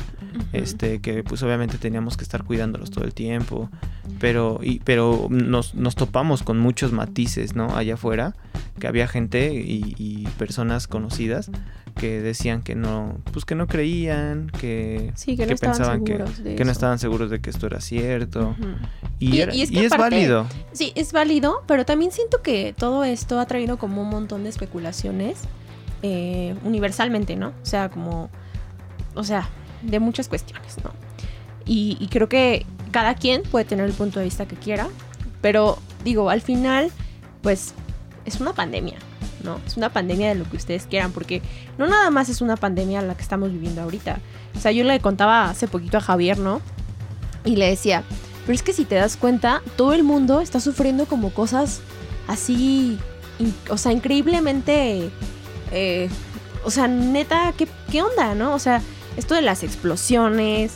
[0.53, 3.69] este, que pues obviamente teníamos que estar cuidándolos todo el tiempo,
[4.19, 7.75] pero, y, pero nos, nos topamos con muchos matices, ¿no?
[7.75, 8.35] Allá afuera,
[8.79, 11.49] que había gente y, y personas conocidas
[11.95, 16.23] que decían que no, pues que no creían, que, Sí, que no que pensaban que,
[16.55, 18.55] que no estaban seguros de que esto era cierto.
[19.17, 20.45] Y, Y- era- y es y válido.
[20.73, 24.49] Sí, es válido, pero también siento que todo esto ha traído como un montón de
[24.49, 25.39] especulaciones
[26.03, 27.47] eh, universalmente, ¿no?
[27.63, 28.29] O sea, como,
[29.15, 29.49] o sea,
[29.81, 30.91] de muchas cuestiones, ¿no?
[31.65, 34.87] Y, y creo que cada quien puede tener el punto de vista que quiera,
[35.41, 36.91] pero digo, al final,
[37.41, 37.73] pues
[38.25, 38.97] es una pandemia,
[39.43, 39.59] ¿no?
[39.65, 41.41] Es una pandemia de lo que ustedes quieran, porque
[41.77, 44.19] no nada más es una pandemia la que estamos viviendo ahorita.
[44.55, 46.61] O sea, yo le contaba hace poquito a Javier, ¿no?
[47.45, 48.03] Y le decía,
[48.45, 51.81] pero es que si te das cuenta, todo el mundo está sufriendo como cosas
[52.27, 52.99] así,
[53.69, 55.09] o sea, increíblemente,
[55.71, 56.09] eh,
[56.63, 58.53] o sea, neta, ¿qué, ¿qué onda, no?
[58.53, 58.81] O sea,
[59.15, 60.73] esto de las explosiones,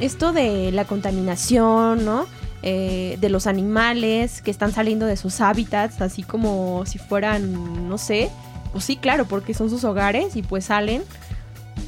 [0.00, 2.26] esto de la contaminación, ¿no?
[2.62, 7.98] Eh, de los animales que están saliendo de sus hábitats, así como si fueran, no
[7.98, 8.30] sé,
[8.72, 11.02] pues sí, claro, porque son sus hogares y pues salen.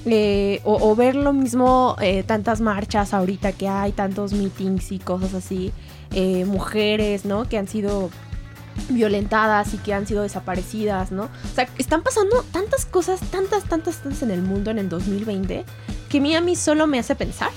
[0.09, 5.35] Eh, o, ver lo mismo, eh, tantas marchas ahorita que hay, tantos meetings y cosas
[5.35, 5.73] así,
[6.13, 7.49] eh, mujeres, ¿no?
[7.49, 8.11] Que han sido
[8.89, 11.25] violentadas y que han sido desaparecidas, ¿no?
[11.25, 15.65] O sea, están pasando tantas cosas, tantas, tantas, tantas en el mundo en el 2020,
[16.09, 17.51] que a a mí solo me hace pensar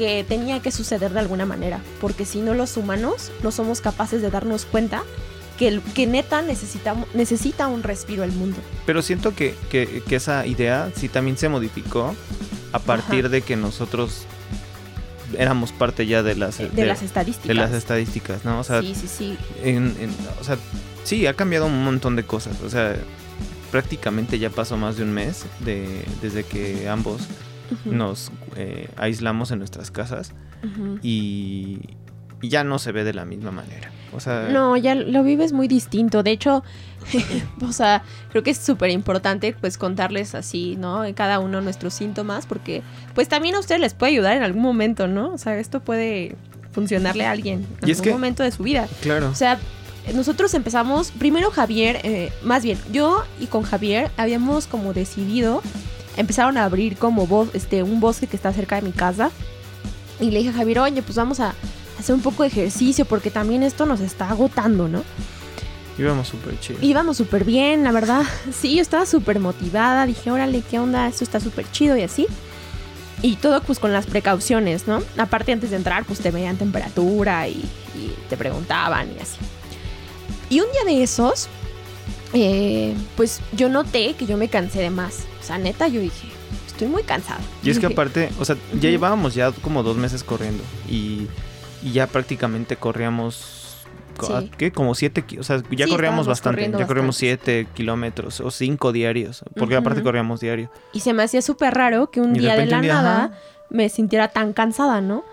[0.00, 4.22] que tenía que suceder de alguna manera, porque si no los humanos no somos capaces
[4.22, 5.02] de darnos cuenta
[5.58, 8.56] que, que neta necesita, necesita un respiro el mundo.
[8.86, 12.14] Pero siento que, que- que esa idea sí también se modificó
[12.72, 14.22] a partir de que nosotros
[15.38, 17.48] éramos parte ya de las, De, las estadísticas.
[17.48, 18.58] de las estadísticas, ¿no?
[18.58, 19.38] O sea, sí, sí, sí.
[19.62, 20.56] en- en- o sea,
[21.04, 22.56] sí, ha cambiado un montón de cosas.
[22.64, 22.96] O sea,
[23.70, 27.20] prácticamente ya pasó más de un mes de, desde que ambos
[27.84, 30.32] Nos eh, aislamos en nuestras casas
[31.02, 31.78] y,
[32.42, 33.90] y ya no se ve de la misma manera.
[34.12, 36.22] O sea, No, ya lo vives muy distinto.
[36.22, 36.64] De hecho,
[37.62, 41.02] o sea, creo que es súper importante pues contarles así, ¿no?
[41.14, 42.82] Cada uno nuestros síntomas, porque
[43.14, 45.32] pues también a ustedes les puede ayudar en algún momento, ¿no?
[45.32, 46.36] O sea, esto puede
[46.72, 48.88] funcionarle a alguien en Y algún que- momento de su vida.
[49.00, 49.28] claro.
[49.30, 49.58] O sea,
[50.14, 55.62] nosotros empezamos, primero Javier, eh, más bien, yo y con Javier habíamos como decidido,
[56.20, 59.30] empezaron a abrir como bos- este, un bosque que está cerca de mi casa.
[60.20, 61.54] Y le dije a Javier, oye, pues vamos a
[61.98, 65.02] hacer un poco de ejercicio porque también esto nos está agotando, ¿no?
[65.98, 66.78] Íbamos súper chido.
[66.82, 68.22] Íbamos súper bien, la verdad.
[68.58, 70.06] Sí, yo estaba súper motivada.
[70.06, 71.06] Dije, órale, ¿qué onda?
[71.08, 72.26] Esto está súper chido y así.
[73.22, 75.02] Y todo pues con las precauciones, ¿no?
[75.18, 77.62] Aparte antes de entrar pues te veían temperatura y,
[77.94, 79.36] y te preguntaban y así.
[80.48, 81.48] Y un día de esos,
[82.32, 85.18] eh, pues yo noté que yo me cansé de más.
[85.40, 86.28] O sea, neta, yo dije,
[86.66, 87.40] estoy muy cansada.
[87.62, 91.26] Y es que aparte, o sea, ya llevábamos ya como dos meses corriendo y,
[91.82, 93.84] y ya prácticamente corríamos,
[94.18, 94.32] co- Sí.
[94.32, 94.70] ¿a ¿qué?
[94.70, 97.36] Como siete, o sea, ya Sí, corríamos bastante, ya corríamos bastante.
[97.54, 100.70] siete kilómetros o cinco diarios, porque aparte corríamos diario.
[100.92, 103.34] Y se me hacía súper raro que un Y día de la día, nada ajá.
[103.70, 105.24] me sintiera tan cansada, ¿no?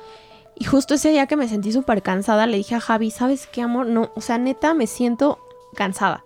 [0.60, 3.62] Y justo ese día que me sentí súper cansada, le dije a Javi, ¿sabes qué,
[3.62, 3.86] amor?
[3.88, 5.38] No, o sea, neta, me siento
[5.76, 6.24] cansada.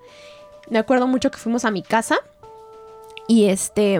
[0.69, 2.19] Me acuerdo mucho que fuimos a mi casa
[3.31, 3.97] y este...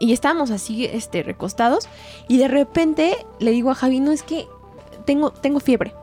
[0.00, 1.88] Y estábamos así, este, recostados.
[2.28, 4.46] Y de repente le digo a Javi, no, es que
[5.06, 5.94] tengo, tengo fiebre.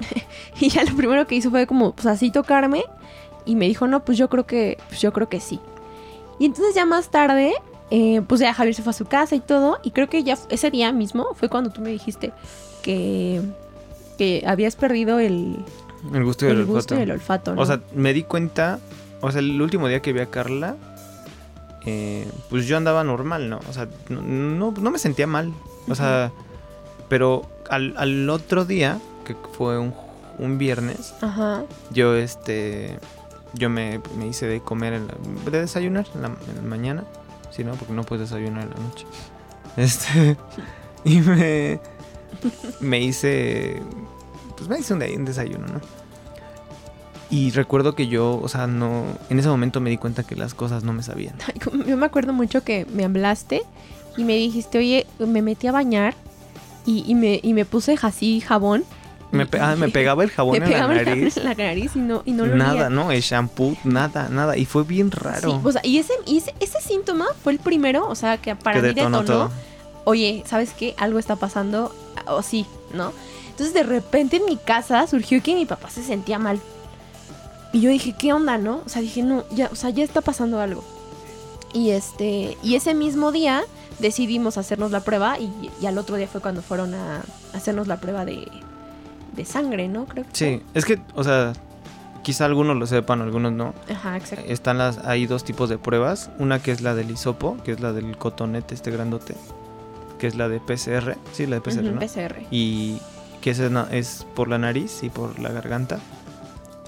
[0.60, 2.84] y ya lo primero que hizo fue como, pues así tocarme.
[3.44, 5.58] Y me dijo, no, pues yo creo que, pues yo creo que sí.
[6.38, 7.52] Y entonces ya más tarde,
[7.90, 9.80] eh, pues ya Javier se fue a su casa y todo.
[9.82, 12.32] Y creo que ya ese día mismo fue cuando tú me dijiste
[12.82, 13.40] que,
[14.18, 15.56] que habías perdido el,
[16.12, 16.98] El gusto y el, el gusto olfato.
[16.98, 17.62] y el olfato, ¿no?
[17.62, 18.78] O sea, me di cuenta,
[19.20, 20.76] o sea, el último día que vi a Carla,
[21.86, 23.60] eh, pues yo andaba normal, ¿no?
[23.68, 25.52] O sea, no, no, me sentía mal.
[25.88, 26.32] O sea,
[27.08, 29.94] pero al, al otro día, que fue un,
[30.38, 31.64] un viernes, Ajá.
[31.90, 32.98] yo este
[33.52, 37.04] yo me, me hice de comer en la- de desayunar en la, en la mañana
[37.52, 39.06] si no porque no puedes desayunar en la noche
[39.76, 40.36] este
[41.04, 41.78] y me
[42.80, 43.80] me hice
[44.56, 45.80] pues me hice un, un desayuno no
[47.30, 50.54] y recuerdo que yo o sea no en ese momento me di cuenta que las
[50.54, 51.34] cosas no me sabían
[51.86, 53.62] Yo me acuerdo mucho que me hablaste
[54.16, 56.14] y me dijiste, oye, me metí a bañar
[56.86, 58.84] y, y me, y me puse así jabón.
[59.32, 61.98] me, pe- ah, me pegaba el jabón me en la nariz en la nariz y
[61.98, 62.90] no, y no lo nada olía.
[62.90, 66.36] no el shampoo nada nada y fue bien raro Sí, o sea, y ese, y
[66.38, 69.50] ese, ese síntoma fue el primero, o sea, que para que mí detonó detonó.
[70.04, 70.94] Oye, ¿sabes qué?
[70.98, 71.92] Algo está pasando,
[72.26, 73.12] o sí, ¿no?
[73.48, 76.60] Entonces de repente en mi casa surgió que mi papá se sentía mal.
[77.74, 78.82] Y yo dije, ¿qué onda, no?
[78.86, 80.84] O sea, dije, no, ya, o sea, ya está pasando algo.
[81.72, 83.62] Y este, y ese mismo día
[83.98, 85.50] decidimos hacernos la prueba y,
[85.82, 88.46] y al otro día fue cuando fueron a hacernos la prueba de,
[89.34, 90.06] de sangre, ¿no?
[90.06, 91.52] Creo que Sí, es que, o sea,
[92.22, 93.74] quizá algunos lo sepan, algunos no.
[93.90, 94.44] Ajá, exacto.
[94.48, 96.30] Están las, hay dos tipos de pruebas.
[96.38, 99.34] Una que es la del hisopo, que es la del cotonete, este grandote,
[100.20, 101.16] que es la de PCR.
[101.32, 102.00] Sí, la de PCR, Ujú, ¿no?
[102.00, 102.36] PCR.
[102.52, 103.00] Y
[103.40, 105.98] que es, es por la nariz y por la garganta.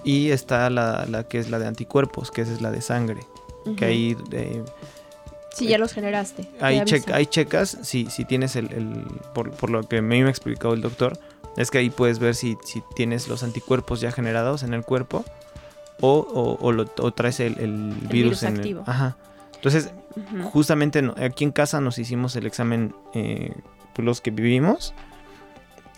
[0.07, 3.21] Y está la, la que es la de anticuerpos, que esa es la de sangre.
[3.77, 4.62] Que ahí, eh,
[5.53, 6.45] Sí, ya los generaste.
[6.45, 6.81] te ahí,
[7.12, 10.81] ahí checas si, si tienes el, el- por, por lo que me ha explicado el
[10.83, 11.19] doctor,
[11.57, 15.25] es que ahí puedes ver si, si tienes los anticuerpos ya generados en el cuerpo
[16.01, 18.85] o, o- o lo- o traes el, el virus, virus en activo.
[18.87, 18.90] el...
[18.90, 19.16] Ajá.
[19.57, 19.90] Entonces,
[20.53, 23.53] justamente aquí en casa nos hicimos el examen eh,
[23.95, 24.95] pues, los que vivimos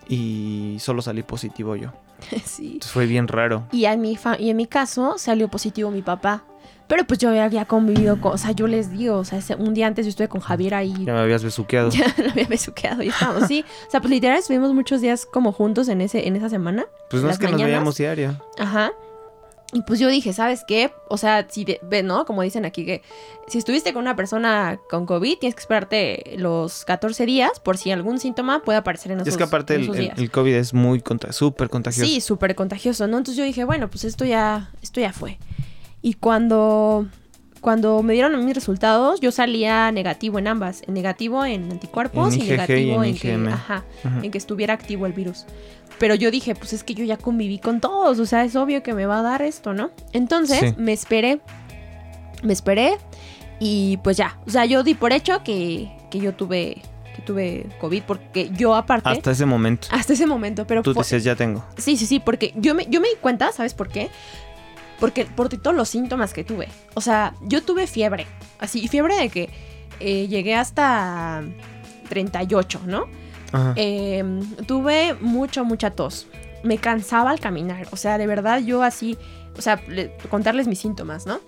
[0.08, 1.92] y solo salí positivo yo.
[2.44, 2.66] sí.
[2.74, 3.64] Entonces fue bien raro.
[3.72, 6.44] Y en mi, fa- y en mi caso salió positivo mi papá.
[6.86, 9.86] Pero pues yo había convivido con, o sea, yo les digo, o sea, un día
[9.86, 10.94] antes yo estuve con Javier ahí.
[11.04, 11.90] Ya me habías besuqueado.
[11.92, 13.62] Ya lo había besuqueado y estábamos, sí.
[13.86, 16.86] O sea, pues literal estuvimos muchos días como juntos en ese, en esa semana.
[17.10, 17.70] Pues no es que nos mañanas.
[17.72, 18.40] veíamos diario.
[18.58, 18.92] Ajá.
[19.74, 20.90] Y pues yo dije, ¿sabes qué?
[21.08, 22.24] O sea, si ve, ¿no?
[22.24, 23.02] Como dicen aquí que
[23.48, 27.90] si estuviste con una persona con COVID, tienes que esperarte los 14 días por si
[27.90, 30.18] algún síntoma puede aparecer en esos, es que aparte el, esos el- días.
[30.18, 32.08] el COVID es muy contra, súper contagioso.
[32.10, 33.18] Sí, súper contagioso, ¿no?
[33.18, 35.36] Entonces yo dije, bueno, pues esto ya, esto ya fue.
[36.00, 37.06] Y cuando,
[37.60, 40.80] cuando me dieron mis resultados, yo salía negativo en ambas.
[40.86, 43.48] En negativo en anticuerpos En y negativo en en, que, IgM.
[43.48, 44.24] ajá, Ujú.
[44.24, 45.44] en que estuviera activo el virus.
[45.98, 48.82] Pero yo dije, pues es que yo ya conviví con todos, o sea, es obvio
[48.82, 49.90] que me va a dar esto, ¿no?
[50.12, 50.74] Entonces Sí.
[50.78, 51.40] me esperé,
[52.42, 52.98] me esperé
[53.58, 56.82] y pues ya, o sea, yo di por hecho que, que yo tuve,
[57.16, 59.88] que tuve COVID porque yo aparte, hasta, Hasta ese momento.
[60.08, 61.64] ese momento, pero Tú decías, ya tengo.
[61.76, 64.08] Sí, sí, sí, porque yo me, yo me di cuenta, ¿sabes por qué?
[65.00, 66.68] Porque por todos los síntomas que tuve.
[66.94, 68.26] O sea, yo tuve fiebre.
[68.58, 69.48] Así, fiebre de que
[70.00, 71.42] eh, llegué hasta
[72.08, 73.06] 38, ¿no?
[73.76, 74.22] Eh,
[74.66, 76.26] tuve mucho, mucha tos.
[76.62, 77.86] Me cansaba al caminar.
[77.92, 79.16] O sea, de verdad, yo así,
[79.56, 81.40] o sea, le- contarles mis síntomas, ¿no?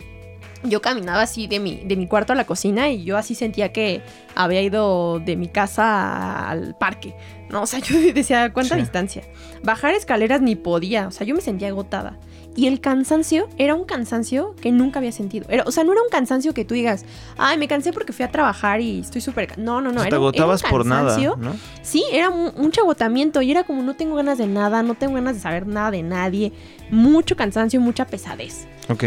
[0.63, 3.73] Yo caminaba así de mi, de mi cuarto a la cocina y yo así sentía
[3.73, 4.03] que
[4.35, 7.15] había ido de mi casa al parque.
[7.49, 8.81] No, o sea, yo decía, ¿cuánta Sí.
[8.83, 9.23] distancia?
[9.63, 12.19] Bajar escaleras ni podía, o sea, yo me sentía agotada.
[12.57, 15.47] Y el cansancio era un cansancio que nunca había sentido.
[15.49, 17.05] Era, o sea, no era un cansancio que tú digas,
[17.39, 19.47] ay, me cansé porque fui a trabajar y estoy súper...
[19.47, 19.55] ca-".
[19.57, 20.01] No, no, no.
[20.01, 21.55] O sea, era te un- era un agotabas por nada, cansancio ¿no?
[21.83, 25.15] Sí, era mu- mucho agotamiento y era como no tengo ganas de nada, no tengo
[25.15, 26.53] ganas de saber nada de nadie,
[26.91, 28.67] mucho cansancio, mucha pesadez.
[28.89, 29.05] Ok.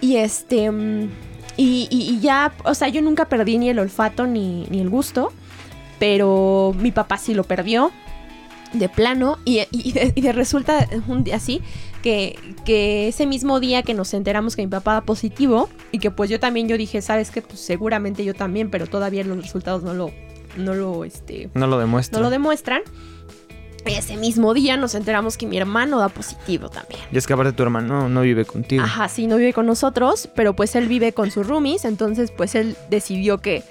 [0.00, 1.10] Y este, mm,
[1.56, 4.88] y, y- y ya, o sea, yo nunca perdí ni el olfato ni, ni el
[4.90, 5.32] gusto,
[5.98, 7.90] pero mi papá sí lo perdió
[8.72, 11.62] de plano y, y de, y de resulta un día así
[12.06, 16.12] que, que ese mismo día que nos enteramos que mi papá era positivo y que
[16.12, 19.82] pues yo también yo dije, sabes que pues seguramente yo también, pero todavía los resultados
[19.82, 20.12] no lo,
[20.56, 22.20] no lo, este, No lo demuestra.
[22.20, 22.82] no lo demuestran.
[23.86, 27.00] Ese mismo día nos enteramos que mi hermano da positivo también.
[27.10, 28.84] y es que aparte tu hermano no vive contigo.
[28.84, 32.54] Ajá, sí, no vive con nosotros, pero pues él vive con sus roomies, entonces pues
[32.54, 33.64] él decidió que,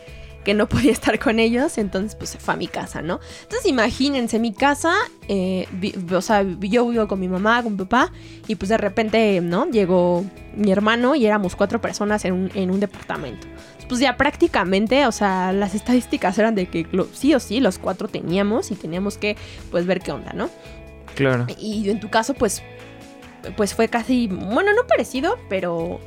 [0.46, 3.20] que no podía estar con ellos, entonces pues se fue a mi casa, ¿no?
[3.44, 4.94] Entonces imagínense, mi casa,
[5.28, 8.14] eh, vi- o sea, yo vivo con mi mamá, con mi papá,
[8.48, 9.70] y pues de repente, ¿no?
[9.70, 10.24] Llegó
[10.56, 13.46] mi hermano y éramos cuatro personas en un, en un departamento.
[13.90, 17.78] Pues ya prácticamente, o sea, las estadísticas eran de que lo- sí o sí los
[17.78, 19.36] cuatro teníamos y teníamos que
[19.70, 20.50] pues ver qué onda, ¿no?
[21.16, 21.46] Claro.
[21.60, 22.64] Y en tu caso, pues,
[23.56, 26.00] pues fue casi, bueno, no parecido, pero,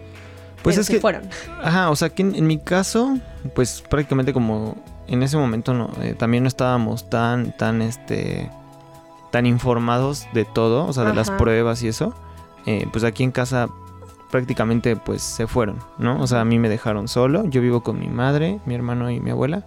[0.62, 1.22] Pues pero es se que, fueron.
[1.62, 3.18] ajá, o sea, que en, en mi caso,
[3.54, 8.50] pues prácticamente como en ese momento no, eh, también no estábamos tan, tan, este,
[9.30, 12.14] tan informados de todo, o sea, de las pruebas y eso.
[12.66, 13.68] eh, pues aquí en casa
[14.30, 16.20] prácticamente pues se fueron, ¿no?
[16.20, 19.20] O sea, a mí me dejaron solo, yo vivo con mi madre, mi hermano y
[19.20, 19.64] mi abuela.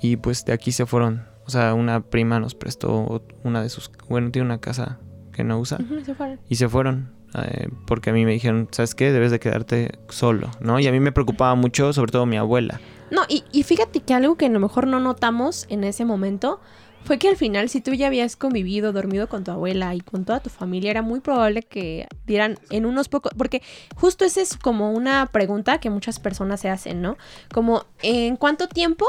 [0.00, 1.26] Y pues de aquí se fueron.
[1.46, 4.98] O sea, una prima nos prestó una de sus, bueno, tiene una casa
[5.32, 6.40] que no usa se fueron.
[6.48, 7.12] y se fueron.
[7.34, 9.12] Eh, porque a mí me dijeron, ¿sabes qué?
[9.12, 10.78] Debes de quedarte solo, ¿no?
[10.78, 12.80] Y a mí me preocupaba mucho, sobre todo mi abuela.
[13.10, 16.60] No, y, y fíjate que algo que a lo mejor no notamos en ese momento
[17.04, 20.24] fue que al final, si tú ya habías convivido, dormido con tu abuela y con
[20.24, 23.32] toda tu familia, era muy probable que dieran en unos pocos.
[23.36, 23.62] Porque
[23.94, 27.18] justo esa es como una pregunta que muchas personas se hacen, ¿no?
[27.52, 29.04] Como, ¿en cuánto tiempo?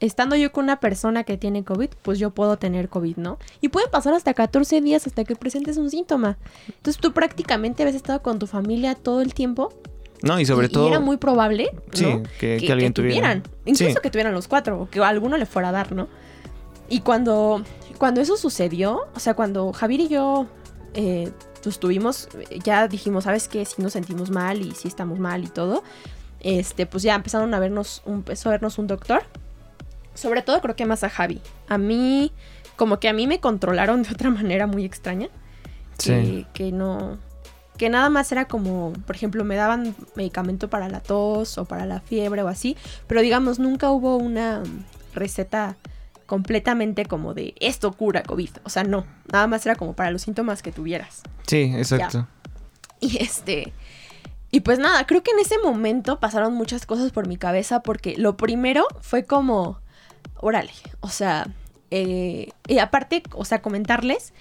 [0.00, 3.38] Estando yo con una persona que tiene COVID, pues yo puedo tener COVID, ¿no?
[3.60, 6.38] Y puede pasar hasta 14 días hasta que presentes un síntoma.
[6.68, 9.72] Entonces tú prácticamente habías estado con tu familia todo el tiempo.
[10.22, 10.88] No, y sobre y, y todo...
[10.88, 12.22] era muy probable, Sí, ¿no?
[12.38, 13.14] que, que alguien tuviera.
[13.16, 13.42] tuvieran.
[13.64, 13.98] Incluso Sí.
[14.02, 16.08] que tuvieran los cuatro, o que a alguno le fuera a dar, ¿no?
[16.88, 17.62] Y cuando,
[17.98, 20.46] cuando eso sucedió, o sea, cuando Javier y yo
[20.94, 21.30] eh,
[21.62, 22.28] pues tuvimos,
[22.64, 23.64] ya dijimos, ¿sabes qué?
[23.64, 25.82] Si nos sentimos mal y si estamos mal y todo,
[26.40, 29.22] este, pues ya empezaron a vernos, un- empezó a vernos un doctor.
[30.18, 31.40] Sobre todo creo que más a Javi.
[31.68, 32.32] A mí,
[32.76, 35.28] como que a mí me controlaron de otra manera muy extraña.
[35.98, 36.46] Que, Sí.
[36.52, 37.18] que no,
[37.76, 41.86] que nada más era como, por ejemplo, me daban medicamento para la tos o para
[41.86, 42.76] la fiebre o así,
[43.06, 44.62] pero digamos, nunca hubo una
[45.14, 45.76] receta
[46.26, 48.50] completamente como de esto cura COVID.
[48.64, 51.22] O sea, no, nada más era como para los síntomas que tuvieras.
[51.46, 52.26] Sí, exacto.
[53.00, 53.72] Y este,
[54.50, 58.16] y pues nada, creo que en ese momento pasaron muchas cosas por mi cabeza porque
[58.18, 59.78] lo primero fue como,
[60.40, 61.48] órale, o sea,
[61.90, 64.32] eh, y aparte, o sea, comentarles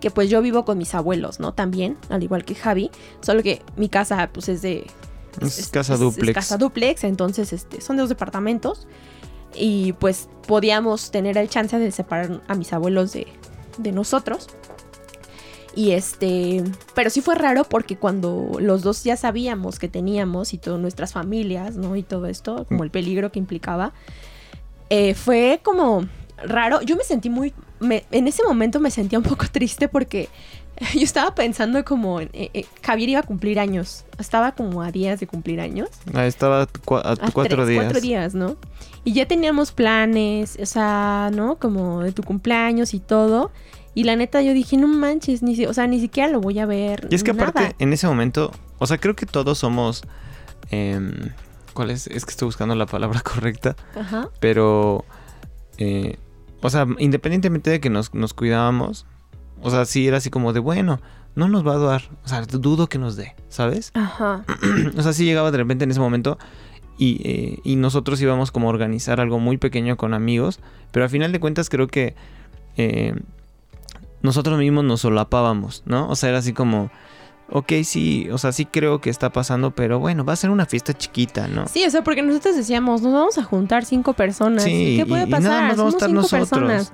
[0.00, 1.54] que pues yo vivo con mis abuelos, ¿no?
[1.54, 2.90] También, al igual que Javi,
[3.20, 4.86] solo que mi casa pues es de...
[5.40, 6.34] Es casa dúplex.
[6.34, 8.86] casa duplex, entonces este, son dos departamentos
[9.54, 13.26] y pues podíamos tener el chance de separar a mis abuelos de,
[13.78, 14.48] de nosotros.
[15.74, 16.64] Y este,
[16.94, 21.12] pero sí fue raro porque cuando los dos ya sabíamos que teníamos y todas nuestras
[21.12, 21.96] familias, ¿no?
[21.96, 23.92] Y todo esto, como el peligro que implicaba,
[24.90, 26.06] eh, fue como
[26.38, 26.80] raro.
[26.82, 30.28] Yo me sentí muy, me- en ese momento me sentía un poco triste porque
[30.94, 35.18] yo estaba pensando como, eh, eh, Javier iba a cumplir años, estaba como a días
[35.20, 35.88] de cumplir años.
[36.12, 37.84] Ah, estaba cua- a A cuatro tres, días.
[37.84, 38.56] Cuatro días, ¿no?
[39.02, 41.56] Y ya teníamos planes, o sea, ¿no?
[41.56, 43.50] Como de tu cumpleaños y todo.
[43.94, 46.58] Y la neta yo dije, no manches, ni si- o sea, ni siquiera lo voy
[46.58, 47.06] a ver.
[47.10, 47.48] Y es que nada.
[47.48, 50.02] aparte, en ese momento, o sea, creo que todos somos...
[50.70, 51.30] em,
[51.76, 52.06] ¿Cuál es?
[52.06, 53.76] Es que estoy buscando la palabra correcta.
[53.94, 54.30] Ajá.
[54.40, 55.04] Pero,
[55.76, 56.16] eh,
[56.62, 59.04] o sea, independientemente de que nos, nos cuidábamos,
[59.60, 61.00] O sea, sí era así como de, bueno,
[61.34, 62.02] no nos va a dar.
[62.24, 63.92] O sea, dudo que nos dé, ¿sabes?
[63.94, 64.44] Ajá.
[64.96, 66.38] o sea, sí llegaba de repente en ese momento
[66.96, 70.60] y, eh, y nosotros íbamos como a organizar algo muy pequeño con amigos,
[70.92, 72.14] pero al final de cuentas creo que
[72.78, 73.14] eh,
[74.22, 76.08] nosotros mismos nos solapábamos, ¿no?
[76.08, 76.90] O sea, era así como,
[77.50, 80.66] ok, sí, o sea, sí creo que está pasando, pero bueno, va a ser una
[80.66, 81.66] fiesta chiquita, ¿no?
[81.68, 84.64] Sí, o sea, porque nosotros decíamos, nos vamos a juntar cinco personas.
[84.64, 85.62] Sí, ¿Qué puede y- y nada pasar?
[85.68, 86.48] más vamos a Somos estar cinco nosotros.
[86.60, 86.92] personas.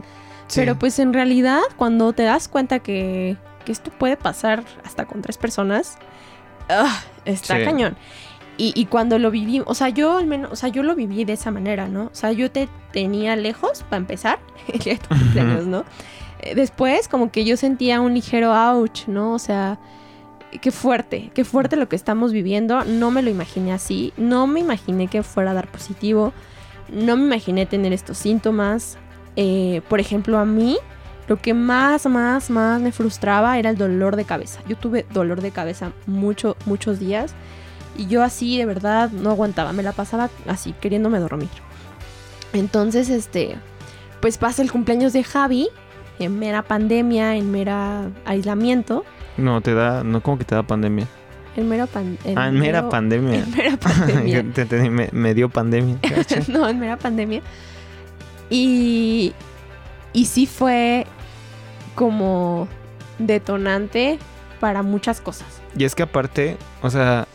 [0.48, 0.60] Sí.
[0.60, 5.22] Pero pues en realidad, cuando te das cuenta que, que esto puede pasar hasta con
[5.22, 5.96] tres personas,
[6.68, 7.64] ah, está Sí.
[7.64, 7.96] cañón.
[8.58, 11.24] Y, y cuando lo viví, o sea, yo al menos, o sea, yo lo viví
[11.24, 12.04] de esa manera, ¿no?
[12.12, 14.38] O sea, yo te tenía lejos, para empezar,
[14.68, 15.84] el ¿no?
[16.42, 19.32] Eh, Después, como que yo sentía un ligero ouch, ¿no?
[19.32, 19.78] O sea,
[20.60, 22.84] qué fuerte, qué fuerte lo que estamos viviendo.
[22.84, 26.32] No me lo imaginé así, no me imaginé que fuera a dar positivo,
[26.92, 28.98] no me imaginé tener estos síntomas.
[29.36, 30.78] Eh, por ejemplo, a mí,
[31.28, 34.60] lo que más, más, más me frustraba era el dolor de cabeza.
[34.68, 37.34] Yo tuve dolor de cabeza mucho, muchos días.
[37.96, 39.72] Y yo así, de verdad, no aguantaba.
[39.72, 41.48] Me la pasaba así, queriéndome dormir.
[42.52, 43.56] Entonces, este,
[44.20, 45.68] pues pasa el cumpleaños de Javi,
[46.18, 49.04] en mera pandemia, en mera aislamiento.
[49.36, 51.06] No, te da, no, como que te da pandemia.
[51.56, 53.40] En mera, pan- ah, en mera mero- pandemia.
[53.44, 54.44] En mera pandemia.
[54.52, 55.98] Te me, me dio pandemia.
[56.48, 57.42] no, en mera pandemia.
[58.50, 59.32] Y,
[60.12, 61.06] y sí fue
[61.94, 62.68] como
[63.18, 64.18] detonante
[64.60, 65.46] para muchas cosas.
[65.76, 67.26] Y es que aparte, o sea,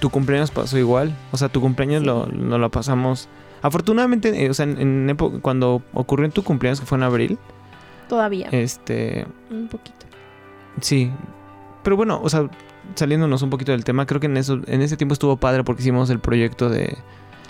[0.00, 1.14] tu cumpleaños pasó igual.
[1.32, 2.06] O sea, tu cumpleaños Sí.
[2.06, 3.28] lo, no lo pasamos.
[3.62, 7.04] Afortunadamente, eh, o sea, en, en época, cuando ocurrió en tu cumpleaños, que fue en
[7.04, 7.38] abril,
[8.08, 8.48] Todavía.
[8.52, 10.04] este, Un poquito.
[10.80, 11.10] Sí.
[11.82, 12.48] Pero bueno, o sea,
[12.94, 15.82] saliéndonos un poquito del tema, creo que en eso, en ese tiempo estuvo padre porque
[15.82, 16.96] hicimos el proyecto de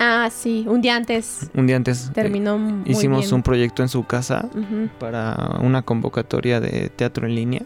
[0.00, 0.64] Ah, sí.
[0.68, 2.08] Un día antes un día antes.
[2.08, 3.34] eh, terminó muy hicimos bien.
[3.36, 4.48] un proyecto en su casa
[4.98, 7.62] para una convocatoria de teatro en línea.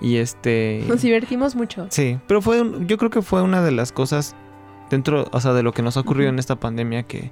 [0.00, 0.84] Y este.
[0.88, 1.86] Nos divertimos mucho.
[1.90, 4.34] Sí, pero fue, un- yo creo que fue una de las cosas
[4.90, 7.30] dentro, o sea, de lo que nos ha ocurrido en esta pandemia que,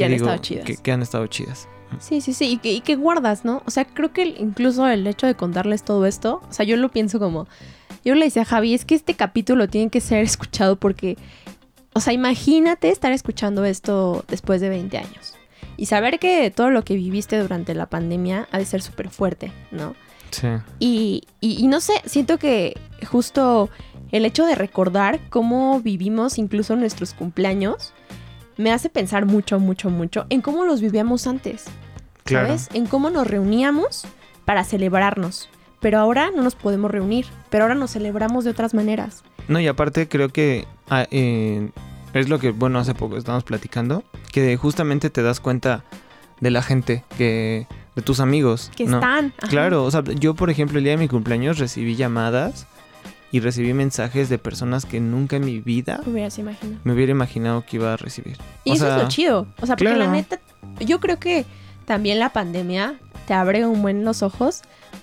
[0.00, 0.64] Que han estado chidas.
[0.64, 1.68] Que, que han estado chidas.
[1.98, 2.46] Sí, sí, sí.
[2.52, 3.62] Y que, y que guardas, ¿no?
[3.66, 6.88] O sea, creo que incluso el hecho de contarles todo esto, o sea, yo lo
[6.90, 7.46] pienso como.
[8.04, 11.16] Yo le decía a Javi, es que este capítulo tiene que ser escuchado porque.
[11.92, 15.34] O sea, imagínate estar escuchando esto después de 20 años.
[15.76, 19.50] Y saber que todo lo que viviste durante la pandemia ha de ser súper fuerte,
[19.72, 19.94] ¿no?
[20.30, 20.46] Sí.
[20.78, 22.76] Y, y- y no sé, siento que
[23.10, 23.68] justo
[24.12, 27.92] el hecho de recordar cómo vivimos incluso nuestros cumpleaños
[28.56, 31.64] me hace pensar mucho, mucho, mucho en cómo los vivíamos antes.
[32.24, 32.48] Claro.
[32.48, 32.68] ¿Sabes?
[32.74, 34.06] En cómo nos reuníamos
[34.44, 35.48] para celebrarnos.
[35.80, 37.26] Pero ahora no nos podemos reunir.
[37.48, 39.24] Pero ahora nos celebramos de otras maneras.
[39.48, 41.70] No, y aparte creo que ah, eh,
[42.14, 45.84] es lo que, bueno, hace poco estábamos platicando, que justamente te das cuenta
[46.40, 48.70] de la gente, que de tus amigos.
[48.76, 48.98] Que ¿no?
[48.98, 49.32] están.
[49.38, 49.48] ajá.
[49.48, 52.66] Claro, o sea, yo por ejemplo el día de mi cumpleaños recibí llamadas
[53.32, 56.80] y recibí mensajes de personas que nunca en mi vida Hubieras imaginado.
[56.84, 58.36] me hubiera imaginado que iba a recibir.
[58.64, 59.46] Y O eso sea, es lo chido.
[59.60, 59.98] O sea, porque claro.
[59.98, 60.40] la neta,
[60.80, 61.44] yo creo que
[61.84, 62.94] también la pandemia
[63.26, 64.62] te abre un buen los ojos,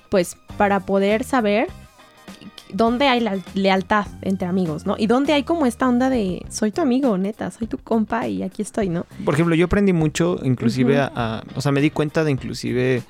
[0.09, 1.67] pues para poder saber
[2.73, 4.95] dónde hay la lealtad entre amigos, ¿no?
[4.97, 8.43] Y dónde hay como esta onda de soy tu amigo, neta, soy tu compa y
[8.43, 9.05] aquí estoy, ¿no?
[9.23, 13.03] Por ejemplo, yo aprendí mucho, inclusive, a- O sea, me di cuenta de inclusive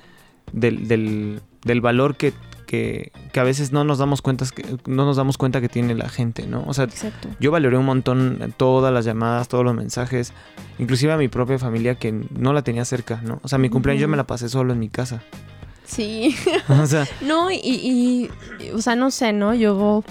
[0.52, 2.32] del, del, del valor que,
[2.68, 5.94] que, que a veces no nos damos cuenta que no nos damos cuenta que tiene
[5.94, 6.62] la gente, ¿no?
[6.66, 7.28] O sea, Exacto.
[7.40, 10.34] yo valoré un montón todas las llamadas, todos los mensajes,
[10.78, 13.40] inclusive a mi propia familia que no la tenía cerca, ¿no?
[13.42, 15.22] O sea, mi cumpleaños yo me la pasé solo en mi casa.
[15.86, 16.36] Sí.
[16.68, 18.30] O sea, No, y,
[18.74, 19.54] o sea, no sé, ¿no?
[19.54, 20.04] Yo,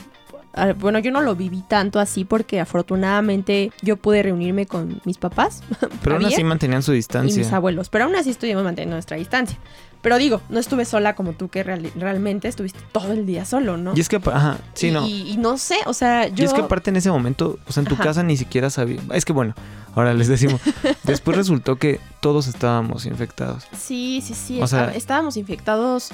[0.80, 5.62] bueno, yo no lo viví tanto así porque afortunadamente yo pude reunirme con mis papás.
[6.04, 7.56] pero aún así mantenían su y mis distancia.
[7.56, 7.90] abuelos.
[7.90, 9.58] Pero aún así estuvimos manteniendo nuestra distancia.
[10.02, 13.94] Pero digo, no estuve sola como tú que realmente estuviste todo el día solo, ¿no?
[13.96, 15.08] Y es que, ajá, sí, y, no.
[15.08, 16.44] y- y no sé, o sea, yo...
[16.44, 18.04] Y es que aparte en ese momento, o sea, en tu Ajá.
[18.06, 19.02] casa ni siquiera sabía.
[19.12, 19.56] Es que bueno,
[19.96, 20.62] ahora les decimos.
[21.04, 23.66] después resultó que todos estábamos infectados.
[23.76, 24.62] Sí, sí, sí.
[24.62, 26.10] O sea- estábamos infectados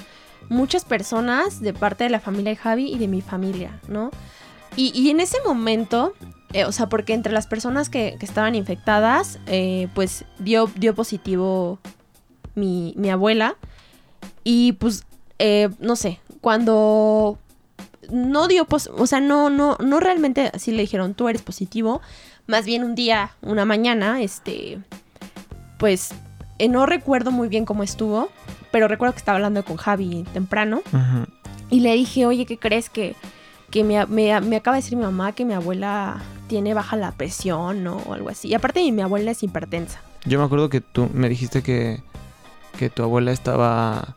[0.49, 4.12] muchas personas de parte de la familia de Javi y de mi familia, ¿no?
[4.75, 6.13] Y, en ese momento,
[6.51, 11.79] eh, o sea, porque entre las personas que, estaban infectadas, eh, pues dio, positivo
[12.56, 13.56] mi, abuela.
[14.43, 15.06] Y pues,
[15.38, 17.37] eh, no sé, cuando
[18.10, 22.02] no dio, pos- o sea, no, no, no realmente así le dijeron, tú eres positivo.
[22.48, 24.79] Más bien un día, una mañana, este,
[25.77, 26.13] pues
[26.69, 28.29] no recuerdo muy bien cómo estuvo,
[28.74, 30.82] pero recuerdo que estaba hablando con Javi temprano
[31.69, 33.15] y le dije, oye, ¿qué crees que,
[33.69, 36.17] que me, me- me acaba de decir mi mamá que mi abuela
[36.48, 37.98] tiene baja la presión ¿no?
[37.98, 38.48] o algo así?
[38.50, 40.02] Y aparte mi abuela es hipertensa.
[40.26, 42.02] Yo me acuerdo que tú me dijiste que,
[42.80, 44.15] que tu abuela estaba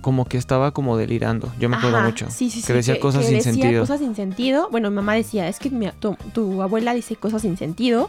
[0.00, 1.52] como que estaba como delirando.
[1.58, 2.26] Yo me acuerdo Ajá, mucho.
[2.30, 2.66] Sí, sí, sí.
[2.66, 3.82] que decía cosas sin decía sentido.
[3.82, 4.68] cosas sin sentido.
[4.70, 8.08] Bueno, mi mamá decía, es que mi- tu, tu abuela dice cosas sin sentido.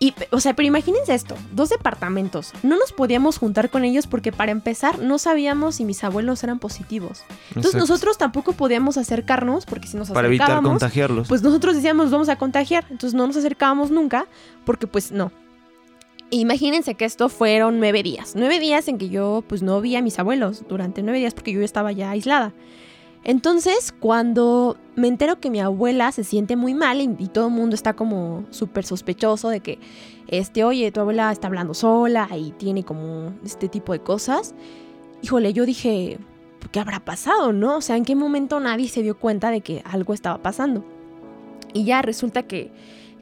[0.00, 2.52] Y, o sea, pero imagínense esto, dos departamentos.
[2.62, 6.60] No nos podíamos juntar con ellos porque para empezar no sabíamos si mis abuelos eran
[6.60, 7.22] positivos.
[7.48, 7.78] Entonces Exacto.
[7.78, 11.26] nosotros tampoco podíamos acercarnos porque si nos Para evitar acercábamos, contagiarlos.
[11.28, 12.84] pues nosotros decíamos "Nos vamos a contagiar.
[12.90, 14.26] Entonces no nos acercábamos nunca
[14.64, 15.32] porque pues no.
[16.30, 18.34] Imagínense que esto fueron nueve días.
[18.36, 21.52] Nueve días en que yo pues no vi a mis abuelos durante nueve días porque
[21.52, 22.52] yo estaba ya aislada.
[23.24, 27.74] Entonces cuando me entero que mi abuela se siente muy mal y, todo el mundo
[27.74, 29.78] está como súper sospechoso de que,
[30.26, 34.54] este, oye, tu abuela está hablando sola y tiene como este tipo de cosas.
[35.22, 36.18] Híjole, yo dije,
[36.72, 37.76] ¿qué habrá pasado, no?
[37.76, 40.84] O sea, ¿en qué momento nadie se dio cuenta de que algo estaba pasando?
[41.74, 42.70] Y ya resulta que,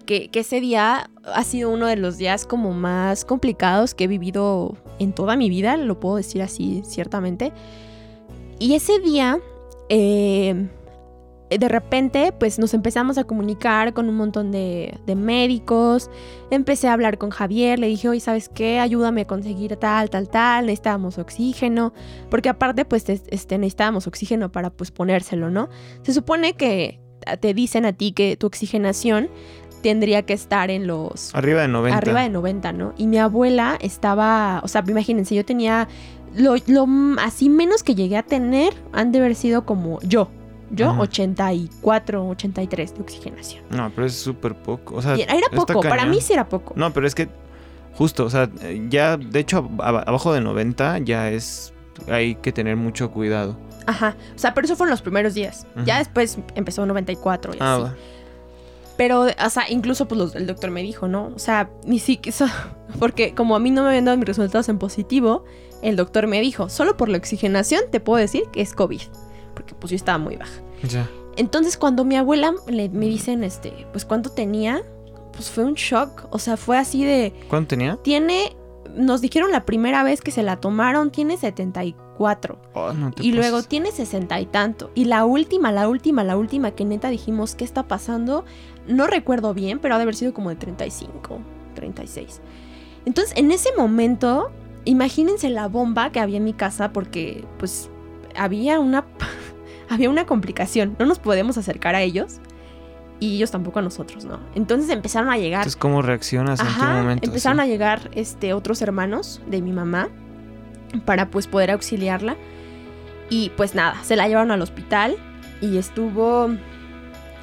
[0.05, 4.09] que, que ese día ha sido uno de los días como más complicados que he
[4.09, 7.53] vivido en toda mi vida, lo puedo decir así ciertamente.
[8.59, 9.40] Y ese día,
[9.89, 10.68] eh,
[11.49, 16.11] de repente, pues nos empezamos a comunicar con un montón de, médicos.
[16.51, 18.80] Empecé a hablar con Javier, le dije, oye, ¿sabes qué?
[18.80, 20.66] Ayúdame a conseguir tal, tal, tal.
[20.66, 21.93] Necesitábamos oxígeno.
[22.30, 25.68] Porque aparte, pues, es- este, necesitábamos oxígeno para, pues, ponérselo, ¿no?
[26.03, 26.99] Se supone que
[27.41, 29.28] te dicen a ti que tu oxigenación
[29.83, 31.35] tendría que estar en los...
[31.35, 31.97] Arriba de 90.
[31.99, 32.93] Arriba de 90, ¿no?
[32.97, 35.89] Y mi abuela estaba, o sea, imagínense, yo tenía
[36.35, 36.55] lo,
[37.20, 40.29] así menos que llegué a tener, han de haber sido como yo.
[40.70, 41.01] Yo, Ajá.
[41.03, 43.64] 84, 83 de oxigenación.
[43.70, 44.97] No, pero es súper poco.
[44.97, 46.74] O sea, era poco, para mí sí era poco.
[46.77, 47.29] No, pero es que
[47.95, 48.51] justo, o sea,
[48.89, 51.72] ya de hecho ab- abajo de 90 ya es
[52.09, 53.57] hay que tener mucho cuidado.
[53.87, 54.16] Ajá.
[54.35, 55.66] O sea, pero eso fueron los primeros días.
[55.85, 57.83] Ya después empezó 94 y Ah, así.
[57.85, 57.95] va.
[58.97, 61.32] Pero, o sea, incluso pues los- el doctor me dijo, ¿no?
[61.34, 62.36] O sea, ni siquiera...
[62.99, 65.44] Porque como a mí no me habían dado mis resultados en positivo,
[65.82, 69.01] el doctor me dijo, solo por la oxigenación te puedo decir que es COVID.
[69.55, 70.61] Porque pues yo estaba muy baja.
[70.88, 71.09] Ya.
[71.36, 74.82] Entonces cuando mi abuela le- me dicen, este, pues cuánto tenía,
[75.32, 76.28] pues fue un shock.
[76.30, 77.99] O sea, fue así de, ¿Cuánto tenía?
[78.03, 78.57] tiene,
[78.94, 82.59] nos dijeron la primera vez que se la tomaron, tiene 74.
[82.74, 84.90] Oh, no te Y luego tiene 60 y tanto.
[84.94, 88.44] Y la última, la última, la última que neta dijimos, ¿qué está pasando?
[88.87, 91.41] No recuerdo bien, pero ha de haber sido como de 35,
[91.74, 92.41] 36.
[93.05, 94.51] Entonces, en ese momento,
[94.84, 97.91] imagínense la bomba que había en mi casa porque, pues,
[98.37, 99.05] había una,
[99.89, 100.97] había una complicación.
[100.99, 102.41] No nos podemos acercar a ellos
[103.18, 104.41] y ellos tampoco a nosotros, ¿no?
[104.55, 106.61] Entonces empezaron a llegar Entonces, ¿cómo reaccionas?
[106.61, 107.26] ¿En qué momento?
[107.26, 110.09] empezaron a llegar este, otros hermanos de mi mamá
[111.05, 112.37] para pues poder auxiliarla.
[113.28, 115.16] Y pues nada, se la llevaron al hospital
[115.61, 116.51] y estuvo...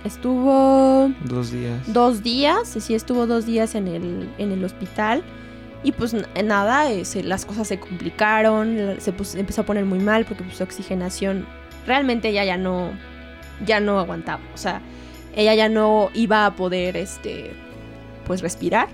[0.03, 1.93] Estuvo Dos días.
[1.93, 5.23] dos días, sí, estuvo dos días en el, en el hospital.
[5.83, 9.99] Y pues nada, eh, se- las cosas se complicaron, se pus- empezó a poner muy
[9.99, 11.45] mal porque pues su oxigenación
[11.85, 12.91] realmente ella ya no,
[13.65, 14.41] ya no aguantaba.
[14.53, 14.81] O sea,
[15.35, 17.51] ella ya no iba a poder, este,
[18.25, 18.87] pues respirar.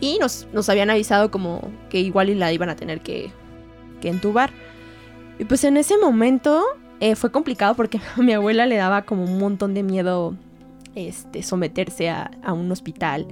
[0.00, 3.30] Y nos, nos habían avisado como que igual y la iban a tener que,
[4.00, 4.50] que entubar.
[5.38, 6.64] Y pues en ese momento
[7.00, 10.34] eh, fue complicado porque a mi abuela le daba como un montón de miedo
[10.94, 13.26] este, someterse a, a un hospital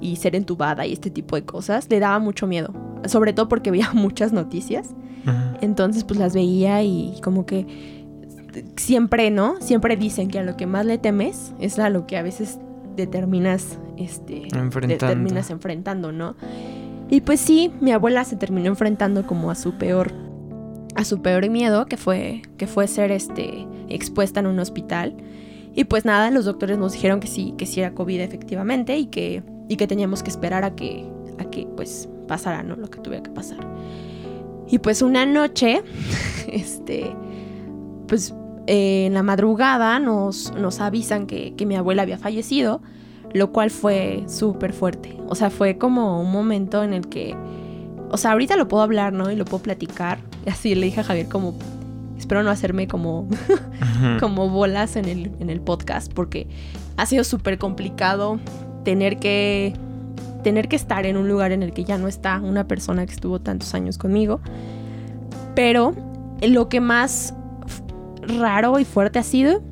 [0.00, 1.88] y ser entubada y este tipo de cosas.
[1.90, 2.72] Le daba mucho miedo.
[3.06, 4.90] Sobre todo porque veía muchas noticias.
[5.26, 5.56] Ajá.
[5.60, 7.66] Entonces pues las veía y como que
[8.76, 9.60] siempre, ¿no?
[9.60, 12.58] Siempre dicen que a lo que más le temes es a lo que a veces
[12.96, 15.06] determinas, este, te Enfrentando.
[15.06, 16.34] terminas enfrentando, ¿no?
[17.08, 20.12] Y pues sí, mi abuela se terminó enfrentando como a su peor,
[21.00, 25.16] a su peor miedo, que fue, que fue ser, este, expuesta en un hospital.
[25.74, 29.06] Y pues nada, los doctores nos dijeron que sí, que sí era COVID efectivamente y
[29.06, 32.76] que, y que teníamos que esperar a que, a que pues pasara, ¿no?
[32.76, 33.66] Lo que tuviera que pasar.
[34.68, 35.82] Y pues una noche,
[36.52, 37.16] este,
[38.06, 38.34] pues
[38.66, 42.82] eh, en la madrugada nos, nos avisan que, que mi abuela había fallecido,
[43.32, 45.16] lo cual fue súper fuerte.
[45.28, 47.34] O sea, fue como un momento en el que,
[48.10, 49.30] o sea, ahorita lo puedo hablar, ¿no?
[49.30, 50.29] Y lo puedo platicar.
[50.46, 51.54] Y así le dije a Javier como,
[52.18, 53.28] espero no hacerme como
[54.20, 56.46] como bolas en el, en el podcast porque
[56.96, 58.38] ha sido súper complicado
[58.84, 59.74] tener que
[60.42, 63.12] tener que estar en un lugar en el que ya no está una persona que
[63.12, 64.40] estuvo tantos años conmigo.
[65.54, 65.94] Pero
[66.40, 67.34] lo que más
[68.22, 69.62] raro y fuerte ha sido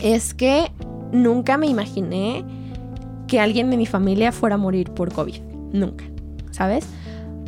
[0.00, 0.70] es que
[1.12, 2.44] nunca me imaginé
[3.26, 5.40] que alguien de mi familia fuera a morir por COVID.
[5.72, 6.04] Nunca,
[6.50, 6.86] ¿sabes?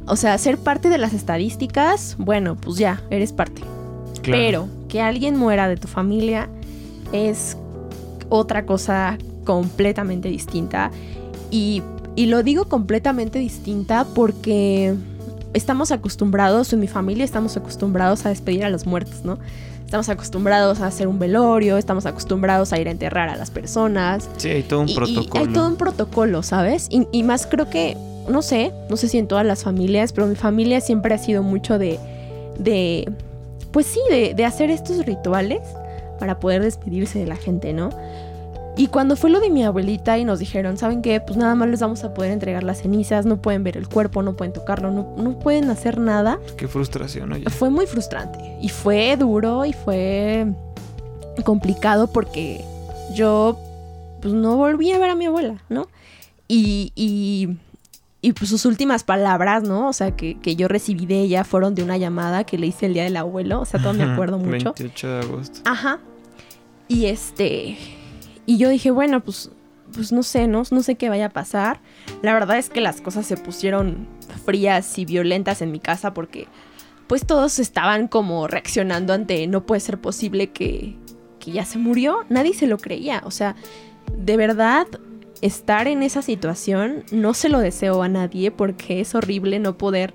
[0.07, 3.63] O sea, ser parte de las estadísticas, bueno, pues ya, eres parte.
[4.23, 4.39] Claro.
[4.43, 6.49] Pero que alguien muera de tu familia
[7.13, 7.57] es
[8.29, 10.91] otra cosa completamente distinta.
[11.51, 11.83] Y,
[12.17, 14.95] y lo digo completamente distinta porque
[15.55, 19.39] estamos acostumbrados, en mi familia estamos acostumbrados a despedir a los muertos, ¿no?
[19.85, 24.31] Estamos acostumbrados a hacer un velorio, estamos acostumbrados a ir a enterrar a las personas.
[24.39, 25.45] Sí, hay todo un Y- y protocolo.
[25.45, 26.87] hay todo un protocolo, ¿sabes?
[26.91, 27.97] Y, y más creo que,
[28.29, 31.43] no sé, no sé si en todas las familias, pero mi familia siempre ha sido
[31.43, 31.99] mucho de,
[32.59, 33.11] de
[33.73, 35.61] pues sí, de, de hacer estos rituales
[36.19, 37.91] para poder despedirse de la gente, ¿no?
[38.77, 41.21] Y cuando fue lo de mi abuelita y nos dijeron, ¿saben qué?
[41.21, 44.23] Pues nada más les vamos a poder entregar las cenizas, no pueden ver el cuerpo,
[44.23, 46.39] no pueden tocarlo, no, no pueden hacer nada.
[46.57, 47.51] Qué frustración, oye.
[47.51, 50.47] Fue muy frustrante y fue duro y fue
[51.45, 52.65] complicado porque
[53.15, 53.59] yo
[54.23, 55.89] pues no volví a ver a mi abuela, ¿no?
[56.49, 57.57] Y, y,
[58.25, 59.89] y, pues sus últimas palabras, ¿no?
[59.89, 62.87] O sea, que, que yo recibí de ella fueron de una llamada que le hice
[62.87, 64.75] el día del abuelo, o sea, todo me acuerdo mucho.
[64.79, 65.61] 28 de agosto.
[65.65, 65.99] Ajá.
[66.87, 67.77] Y este.
[68.47, 69.51] Y yo dije, bueno, pues.
[69.93, 70.63] Pues no sé, ¿no?
[70.71, 71.81] No sé qué vaya a pasar.
[72.23, 74.09] La verdad es que las cosas se pusieron
[74.47, 76.49] frías y violentas en mi casa porque.
[77.09, 80.97] Pues todos estaban como reaccionando ante no puede ser posible que,
[81.41, 82.25] que ya se murió.
[82.29, 83.21] Nadie se lo creía.
[83.25, 83.55] O sea,
[84.17, 84.87] de verdad,
[85.43, 90.15] estar en esa situación no se lo deseo a nadie porque es horrible no poder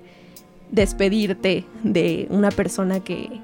[0.72, 3.40] despedirte de una persona que,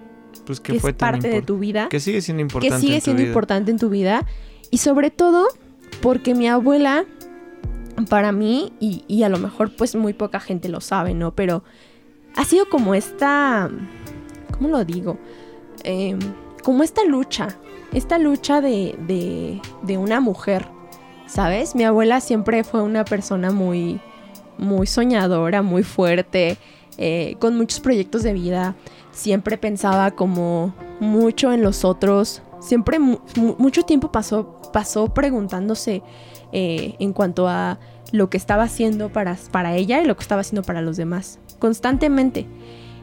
[0.46, 2.74] Pues que que fue es parte de tu vida Que sigue siendo importante.
[2.76, 3.28] que sigue siendo vida.
[3.28, 4.26] importante en tu vida.
[4.70, 5.46] Y sobre todo
[6.02, 7.04] porque mi abuela,
[8.08, 11.34] para mí, y, y a lo mejor pues muy poca gente lo sabe, ¿no?
[11.34, 11.62] Pero
[12.36, 13.70] ha sido como esta,
[14.52, 15.18] ¿cómo lo digo?
[15.84, 16.18] Em,
[16.62, 17.56] como esta lucha,
[17.92, 20.66] esta lucha de, de, de una mujer,
[21.34, 21.74] ¿sabes?
[21.74, 24.00] Mi abuela siempre fue una persona muy,
[24.56, 26.58] muy soñadora, muy fuerte,
[26.96, 28.76] eh, con muchos proyectos de vida.
[29.10, 32.40] Siempre pensaba como mucho en los otros.
[32.60, 36.02] Siempre mu- mu- mucho tiempo pasó, pasó preguntándose
[36.52, 37.80] eh, en cuanto a
[38.12, 41.40] lo que estaba haciendo para, para ella y lo que estaba haciendo para los demás.
[41.58, 42.46] Constantemente.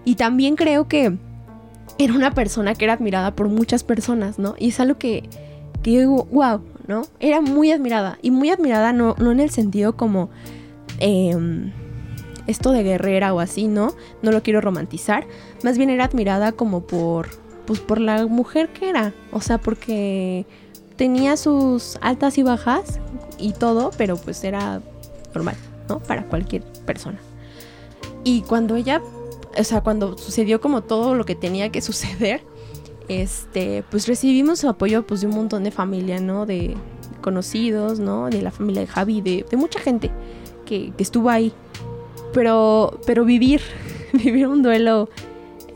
[0.05, 1.17] Y también creo que
[1.97, 4.55] era una persona que era admirada por muchas personas, ¿no?
[4.57, 5.27] Y es algo que,
[5.84, 7.03] que digo, wow, ¿no?
[7.19, 8.17] Era muy admirada.
[8.21, 10.29] Y muy admirada no, no en el sentido como
[10.99, 11.71] em,
[12.47, 13.93] esto de guerrera o así, ¿no?
[14.21, 15.25] No lo quiero romantizar.
[15.63, 17.29] Más bien era admirada como por,
[17.65, 19.13] pues por la mujer que era.
[19.32, 20.45] O sea, porque
[20.95, 22.99] tenía sus altas y bajas
[23.38, 24.82] y todo, pero pues era
[25.34, 25.55] normal,
[25.89, 25.99] ¿no?
[25.99, 27.19] Para cualquier persona.
[28.23, 29.01] Y cuando ella,
[29.57, 32.43] o sea, cuando sucedió como todo lo que tenía que suceder,
[33.07, 36.45] este, pues recibimos su apoyo pues de un montón de familia, ¿no?
[36.45, 36.75] De
[37.21, 38.29] conocidos, ¿no?
[38.29, 40.11] De la familia de Javi, de, de mucha gente
[40.65, 41.53] que, que estuvo ahí.
[42.33, 43.61] Pero, pero vivir,
[44.13, 45.09] vivir un duelo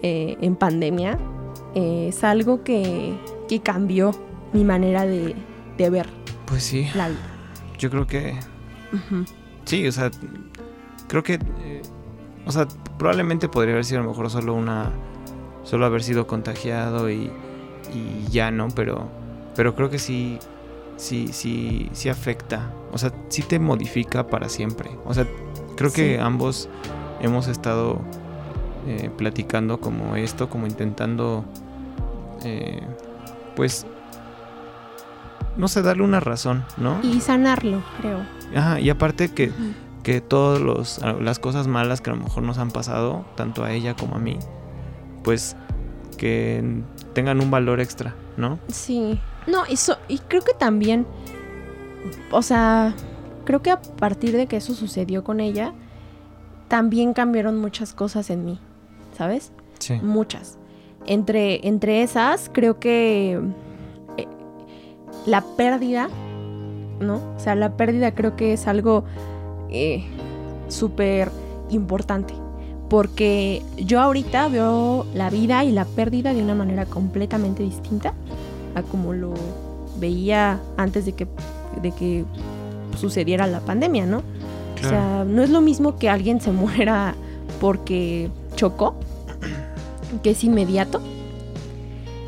[0.01, 1.17] eh, en pandemia
[1.73, 3.13] eh, es algo que,
[3.49, 4.11] que cambió
[4.53, 5.35] mi manera de,
[5.77, 6.07] de ver
[6.45, 7.19] Pues sí, la vida.
[7.77, 8.35] yo creo que.
[9.65, 10.09] Sí, o sea,
[11.07, 11.81] creo que, eh,
[12.45, 12.65] o sea,
[12.97, 14.91] probablemente podría haber sido a lo mejor solo una,
[15.65, 17.29] solo haber sido contagiado y,
[17.93, 18.69] y ya, ¿no?
[18.69, 19.09] Pero,
[19.55, 20.39] pero creo que sí,
[20.95, 24.89] sí, sí, sí afecta, o sea, sí te modifica para siempre.
[25.05, 25.27] O sea,
[25.75, 26.69] creo que ambos
[27.21, 27.99] hemos estado
[28.87, 31.43] eh, platicando como esto, como intentando,
[32.43, 32.81] eh,
[33.55, 33.85] pues,
[35.57, 36.99] no sé, darle una razón, ¿no?
[37.01, 38.25] Y sanarlo, creo.
[38.55, 39.51] Ajá, y aparte que,
[40.03, 43.95] que todas las cosas malas que a lo mejor nos han pasado, tanto a ella
[43.95, 44.37] como a mí,
[45.25, 45.57] pues
[46.17, 46.63] que
[47.13, 48.59] tengan un valor extra, ¿no?
[48.69, 49.19] Sí.
[49.47, 51.05] No, y, so- y creo que también,
[52.31, 52.93] o sea,
[53.43, 55.73] creo que a partir de que eso sucedió con ella,
[56.69, 58.59] también cambiaron muchas cosas en mí,
[59.17, 59.51] ¿sabes?
[59.79, 59.95] Sí.
[60.01, 60.57] Muchas.
[61.05, 63.39] Entre, entre esas, creo que
[64.17, 64.27] eh,
[65.25, 66.07] la pérdida,
[66.99, 67.15] ¿no?
[67.35, 69.03] O sea, la pérdida creo que es algo
[69.69, 70.05] eh,
[70.69, 71.29] súper
[71.69, 72.33] importante.
[72.89, 78.13] Porque yo ahorita veo la vida y la pérdida de una manera completamente distinta
[78.75, 79.33] a como lo
[79.99, 81.27] veía antes de que,
[81.81, 82.25] de que
[82.97, 84.21] sucediera la pandemia, ¿no?
[84.83, 87.15] O sea, no es lo mismo que alguien se muera
[87.59, 88.95] porque chocó,
[90.21, 91.01] que es inmediato,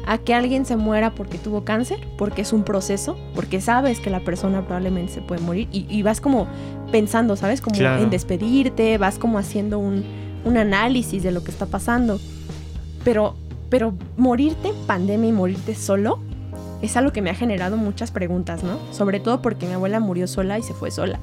[0.08, 4.10] a que alguien se muera porque tuvo cáncer, porque es un proceso, porque sabes que
[4.10, 6.47] la persona probablemente se puede morir y, y vas como
[6.91, 7.60] pensando, ¿sabes?
[7.62, 8.01] Como Claro.
[8.01, 10.05] en despedirte, vas como haciendo un,
[10.47, 12.19] un análisis de lo que está pasando.
[13.03, 13.35] Pero,
[13.69, 16.19] pero morirte en pandemia y morirte solo
[16.81, 18.77] es algo que me ha generado muchas preguntas, ¿no?
[18.91, 21.19] Sobre todo porque mi abuela murió sola y se fue sola.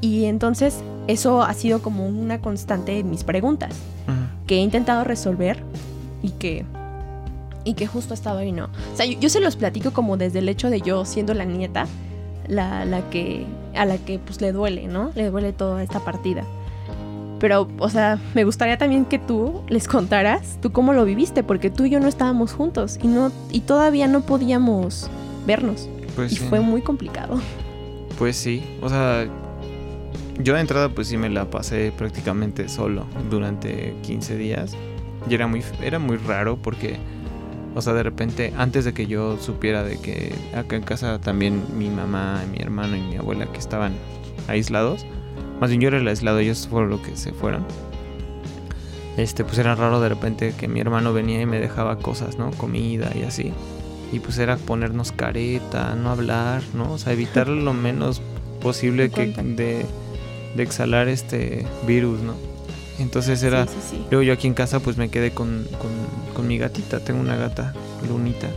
[0.00, 3.74] Y entonces eso ha sido como una constante en mis preguntas
[4.46, 5.62] que he intentado resolver
[6.22, 6.64] y que
[7.64, 8.66] y que justo ha estado ahí, ¿no?
[8.66, 11.44] O sea, yo, yo se los platico como desde el hecho de yo siendo la
[11.44, 11.86] nieta,
[12.46, 13.44] la, la que
[13.74, 15.10] a la que pues le duele, ¿no?
[15.14, 16.44] Le duele toda esta partida.
[17.38, 21.70] Pero, o sea, me gustaría también que tú les contaras tú cómo lo viviste, porque
[21.70, 25.10] tú y yo no estábamos juntos y no y todavía no podíamos
[25.46, 25.88] vernos.
[26.14, 26.44] Pues y sí.
[26.48, 27.40] fue muy complicado.
[28.18, 29.26] Pues sí, o sea,
[30.38, 34.74] yo de entrada pues sí me la pasé prácticamente solo durante 15 días.
[35.28, 36.98] Y era muy, era muy raro porque,
[37.74, 41.62] o sea, de repente, antes de que yo supiera de que acá en casa también
[41.76, 43.92] mi mamá, mi hermano y mi abuela que estaban
[44.48, 45.04] aislados,
[45.60, 47.64] más bien yo era el aislado, ellos fueron los que se fueron.
[49.16, 52.50] Este, pues era raro de repente que mi hermano venía y me dejaba cosas, ¿no?
[52.52, 53.52] Comida y así.
[54.12, 56.92] Y pues era ponernos careta, no hablar, ¿no?
[56.92, 58.20] O sea, evitar lo menos
[58.60, 59.86] posible que de,
[60.54, 62.34] de exhalar este virus, ¿no?
[62.98, 63.66] Entonces era...
[63.66, 64.06] Sí, sí, sí.
[64.10, 65.90] Luego yo aquí en casa pues me quedé con, con,
[66.34, 67.74] con mi gatita, tengo una gata,
[68.08, 68.48] Lunita,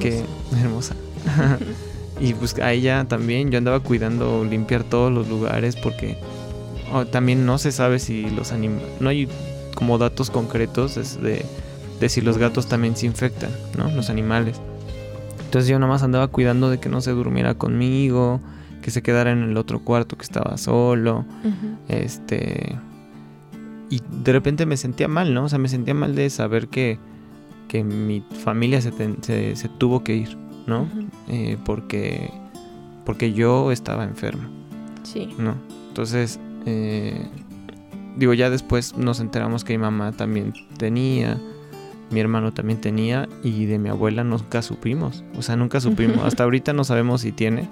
[0.00, 0.22] que
[0.60, 0.94] hermosa.
[2.20, 6.16] y pues a ella también yo andaba cuidando limpiar todos los lugares porque
[6.92, 9.28] oh, también no se sabe si los animales, no hay
[9.74, 11.44] como datos concretos de,
[12.00, 13.90] de si los gatos también se infectan, ¿no?
[13.90, 14.60] Los animales.
[15.44, 18.40] Entonces yo nada más andaba cuidando de que no se durmiera conmigo,
[18.82, 21.24] que se quedara en el otro cuarto que estaba solo.
[21.88, 22.76] Este.
[23.88, 25.44] Y de repente me sentía mal, ¿no?
[25.44, 26.98] O sea, me sentía mal de saber que,
[27.66, 30.36] que mi familia se, ten- se, se tuvo que ir,
[30.66, 30.88] ¿no?
[31.28, 32.30] Eh, porque,
[33.04, 34.48] porque yo estaba enfermo,
[35.02, 35.28] Sí.
[35.38, 35.54] ¿no?
[35.88, 37.26] Entonces, eh,
[38.16, 41.38] digo, ya después nos enteramos que mi mamá también tenía,
[42.10, 45.24] mi hermano también tenía, y de mi abuela nunca supimos.
[45.36, 46.18] O sea, nunca supimos.
[46.24, 47.68] Hasta ahorita no sabemos si tiene,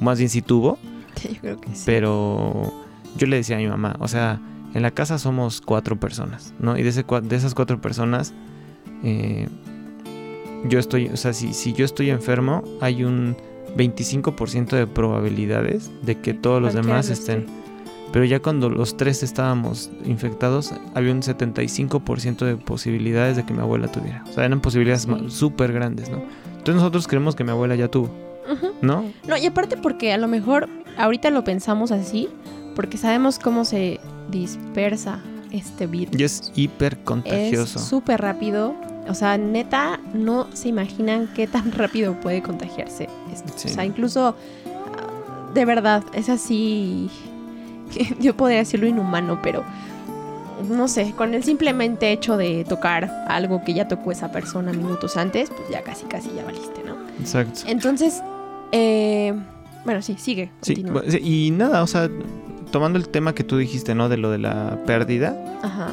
[0.00, 0.78] más bien si tuvo.
[1.22, 1.82] Yo creo que sí.
[1.86, 2.72] Pero
[3.16, 4.40] yo le decía a mi mamá, o sea,
[4.74, 6.76] en la casa somos cuatro personas, ¿no?
[6.76, 8.34] Y de, ese, de esas cuatro personas,
[9.04, 9.48] eh,
[10.68, 13.36] yo estoy, o sea, si, si yo estoy enfermo, hay un
[13.76, 17.40] 25% de probabilidades de que todos los demás estén.
[17.40, 17.52] esté.
[18.12, 23.60] Pero ya cuando los tres estábamos infectados, había un 75% de posibilidades de que mi
[23.60, 24.22] abuela tuviera.
[24.28, 25.30] O sea, eran posibilidades Sí.
[25.30, 26.18] súper grandes, ¿no?
[26.50, 28.10] Entonces nosotros creemos que mi abuela ya tuvo.
[28.82, 29.04] ¿no?
[29.26, 32.28] No, y aparte porque a lo mejor ahorita lo pensamos así,
[32.76, 33.98] porque sabemos cómo se
[34.30, 35.20] dispersa
[35.54, 36.18] este virus.
[36.18, 37.78] Y es hiper contagioso.
[37.78, 38.74] Es súper rápido.
[39.08, 43.52] O sea, neta, no se imaginan qué tan rápido puede contagiarse esto.
[43.56, 43.68] Sí.
[43.68, 44.36] O sea, incluso,
[45.54, 47.10] de verdad, es así.
[48.20, 49.64] Yo podría decirlo inhumano, pero
[50.68, 55.16] no sé, con el simplemente hecho de tocar algo que ya tocó esa persona minutos
[55.16, 56.96] antes, pues ya casi, casi ya valiste, ¿no?
[57.20, 57.60] Exacto.
[57.66, 58.22] Entonces,
[58.72, 59.34] eh,
[59.84, 60.50] bueno, sí, sigue.
[60.62, 60.84] Sí,
[61.22, 62.08] y nada, o sea,
[62.74, 64.08] tomando el tema que tú dijiste, ¿no?
[64.08, 65.90] De lo de la pérdida, Ajá.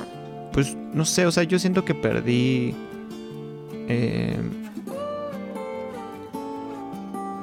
[0.51, 2.73] pues no sé, o sea, yo siento que perdí.
[3.87, 4.35] eh,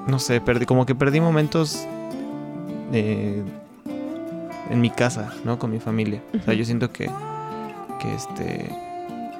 [0.08, 1.86] no sé, perdí, como que perdí momentos
[2.92, 3.44] eh,
[4.70, 5.56] en mi casa, ¿no?
[5.60, 6.20] Con mi familia.
[6.36, 7.08] O sea, yo siento que,
[8.00, 8.74] que este,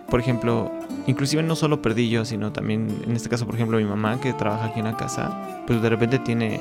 [0.09, 0.71] por ejemplo,
[1.09, 4.33] inclusive no solo perdí yo, sino también, en este caso, por ejemplo, mi mamá que
[4.33, 6.61] trabaja aquí en la casa, pues de repente tiene,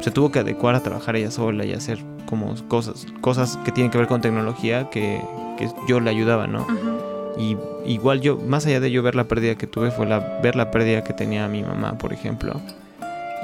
[0.00, 1.98] se tuvo que adecuar a trabajar ella sola y hacer
[2.28, 5.20] como cosas, cosas que tienen que ver con tecnología que,
[5.56, 6.62] que yo le ayudaba, ¿no?
[6.62, 6.98] Ujú.
[7.38, 7.56] Y
[7.86, 10.70] igual yo, más allá de yo ver la pérdida que tuve, fue la, ver la
[10.70, 12.60] pérdida que tenía mi mamá, por ejemplo.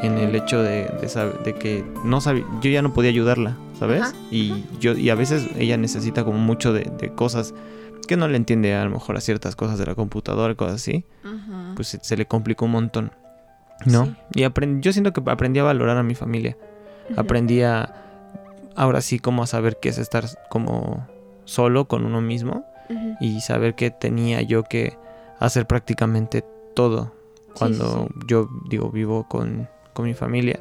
[0.02, 4.02] En el hecho de, de, de que no sabía, yo ya no podía ayudarla, ¿sabes?
[4.02, 7.54] Ajá, Y yo y a veces ella necesita como mucho de, de cosas
[8.06, 11.04] que no le entiende a lo mejor a ciertas cosas de la computadora cosas así,
[11.24, 11.76] Ujú.
[11.76, 13.12] pues se, se le complicó un montón,
[13.86, 14.04] ¿no?
[14.06, 14.14] Sí.
[14.34, 16.58] Y aprendí, yo siento que aprendí a valorar a mi familia,
[17.10, 17.20] Ujú.
[17.20, 18.03] aprendí a,
[18.76, 21.06] ahora sí como a saber qué es estar como
[21.44, 22.64] solo con uno mismo
[23.20, 24.96] y saber que tenía yo que
[25.38, 26.44] hacer prácticamente
[26.74, 27.12] todo
[27.54, 30.60] cuando sí, yo digo vivo con, con mi familia.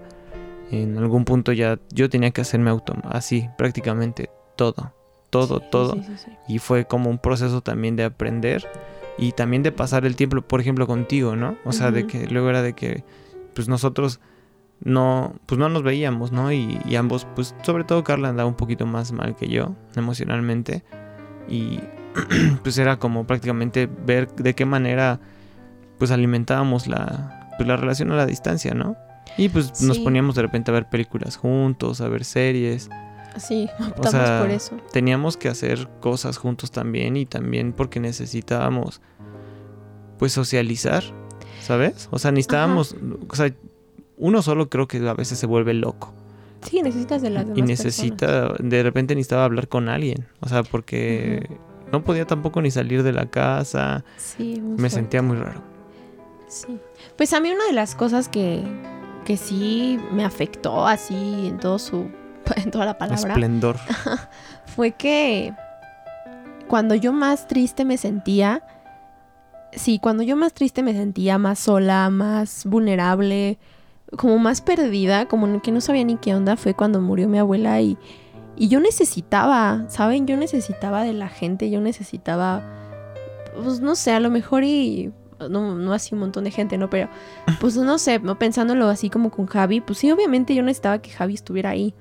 [0.71, 4.93] En algún punto ya yo tenía que hacerme auto así prácticamente todo,
[5.29, 5.97] todo, Sí, todo.
[6.47, 8.67] Y fue como un proceso también de aprender
[9.17, 11.57] y también de pasar el tiempo, por ejemplo, contigo, ¿no?
[11.65, 13.03] O sea, de que luego era de que
[13.53, 14.19] pues nosotros
[14.81, 16.51] no, pues no nos veíamos, ¿no?
[16.51, 20.83] Y, y ambos, pues sobre todo Carla andaba un poquito más mal que yo emocionalmente
[21.47, 21.79] y
[22.63, 25.19] pues era como prácticamente ver de qué manera
[25.97, 28.97] pues alimentábamos la, pues, la relación a la distancia, ¿no?
[29.37, 32.89] Y pues nos poníamos de repente a ver películas juntos, a ver series.
[33.37, 34.77] Sí, optamos sea, por eso.
[34.91, 39.01] Teníamos que hacer cosas juntos también y también porque necesitábamos
[40.19, 41.03] pues socializar,
[41.61, 42.09] ¿sabes?
[42.11, 42.95] O sea, necesitábamos,
[43.27, 43.53] o sea,
[44.23, 46.13] uno solo creo que a veces se vuelve loco
[46.61, 50.63] Sí, necesitas de las demás y necesita, de repente necesitaba hablar con alguien, o sea,
[50.63, 51.49] porque
[51.91, 54.05] no podía tampoco ni salir de la casa.
[54.15, 54.89] Sí, muy me fuerte.
[54.91, 55.61] sentía muy raro.
[56.47, 56.79] Sí.
[57.17, 58.63] Pues a mí una de las cosas que,
[59.25, 62.09] que sí me afectó así en todo su
[62.55, 63.75] en toda la palabra, Esplendor.
[64.65, 65.53] fue que
[66.67, 68.63] cuando yo más triste me sentía,
[69.73, 73.59] sí, cuando yo más triste me sentía más sola, más vulnerable,
[74.17, 77.81] como más perdida, como que no sabía ni qué onda, fue cuando murió mi abuela
[77.81, 77.97] y,
[78.55, 80.27] y yo necesitaba, ¿saben?
[80.27, 82.63] Yo necesitaba de la gente, yo necesitaba,
[83.61, 85.11] pues no sé, a lo mejor y...
[85.49, 86.89] No, no así un montón de gente, ¿no?
[86.89, 87.09] Pero,
[87.59, 88.39] pues no sé, ¿no?
[88.39, 91.93] pensándolo así como con Javi, pues sí, obviamente yo necesitaba que Javi estuviera ahí.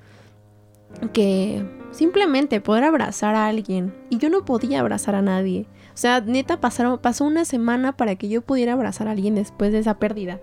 [1.11, 3.93] Que simplemente poder abrazar a alguien.
[4.09, 5.67] Y yo no podía abrazar a nadie.
[5.93, 9.71] O sea, neta, pasaron, pasó una semana para que yo pudiera abrazar a alguien después
[9.71, 10.39] de esa pérdida.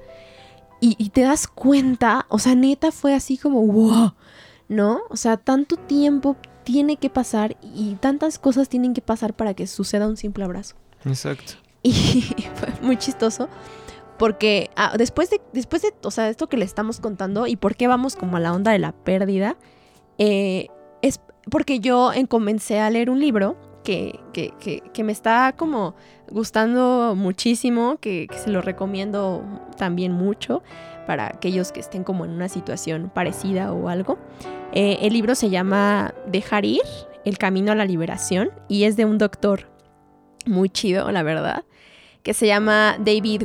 [0.80, 4.14] Y, y te das cuenta, o sea, neta fue así como, wow,
[4.68, 5.00] ¿no?
[5.10, 9.66] O sea, tanto tiempo tiene que pasar y tantas cosas tienen que pasar para que
[9.66, 10.76] suceda un simple abrazo.
[11.04, 11.54] Exacto.
[11.82, 11.92] Y
[12.54, 13.48] fue muy chistoso
[14.18, 17.74] porque ah, después de, después de, o sea, esto que le estamos contando y por
[17.76, 19.56] qué vamos como a la onda de la pérdida,
[20.18, 20.68] eh,
[21.02, 21.20] es
[21.50, 25.94] porque yo en- comencé a leer un libro que, que, que, que me está como
[26.30, 29.42] gustando muchísimo, que, que se lo recomiendo
[29.76, 30.62] también mucho
[31.06, 34.18] para aquellos que estén como en una situación parecida o algo.
[34.72, 36.82] Eh, el libro se llama Dejar ir,
[37.24, 39.68] el camino a la liberación y es de un doctor
[40.46, 41.64] muy chido, la verdad,
[42.22, 43.42] que se llama David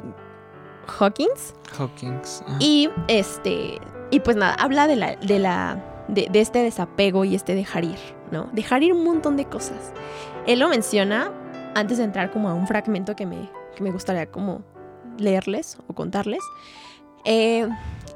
[0.87, 1.55] Hawkins.
[1.77, 2.43] Hawkins.
[2.59, 3.79] Y este,
[4.11, 7.83] y pues nada, habla de la, de la, de, de este desapego y este dejar
[7.83, 7.97] ir,
[8.31, 8.49] ¿no?
[8.53, 9.93] Dejar ir un montón de cosas.
[10.45, 11.31] Él lo menciona
[11.75, 14.63] antes de entrar como a un fragmento que me, que me gustaría como
[15.17, 16.43] leerles o contarles.
[17.25, 17.67] Eh,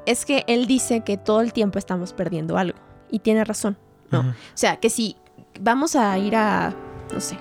[0.06, 2.78] es que él dice que todo el tiempo estamos perdiendo algo.
[3.10, 3.76] Y tiene razón.
[4.10, 4.20] no.
[4.20, 4.28] Ujú.
[4.28, 5.16] O sea, que si
[5.60, 6.74] vamos a ir a,
[7.12, 7.36] no sé,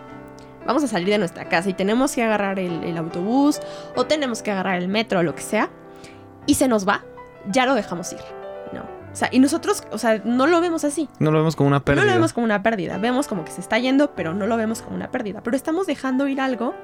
[0.65, 3.59] vamos a salir de nuestra casa y tenemos que agarrar el, el autobús
[3.95, 5.69] o tenemos que agarrar el metro o lo que sea,
[6.45, 7.03] y se nos va,
[7.47, 8.38] ya lo dejamos ir.
[9.11, 11.09] O sea, y nosotros, o sea, no lo vemos así.
[11.19, 12.03] No lo vemos como una pérdida.
[12.03, 12.97] No lo vemos como una pérdida.
[12.97, 15.41] Vemos como que se está yendo, pero no lo vemos como una pérdida.
[15.41, 16.75] Pero estamos dejando ir algo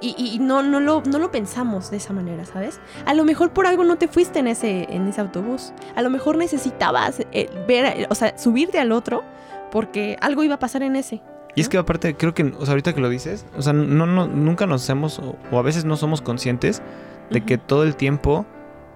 [0.00, 2.80] y, no, no, lo, no lo pensamos de esa manera, ¿sabes?
[3.06, 5.72] A lo mejor por algo no te fuiste en ese, en ese autobús.
[5.94, 9.24] A lo mejor necesitabas eh, ver, o sea, subirte al otro
[9.70, 11.22] porque algo iba a pasar en ese.
[11.54, 14.06] Y es que aparte, creo que, o sea, ahorita que lo dices, o sea, no,
[14.06, 16.82] no, nunca nos hacemos, o, o a veces no somos conscientes
[17.30, 18.44] de que todo el tiempo,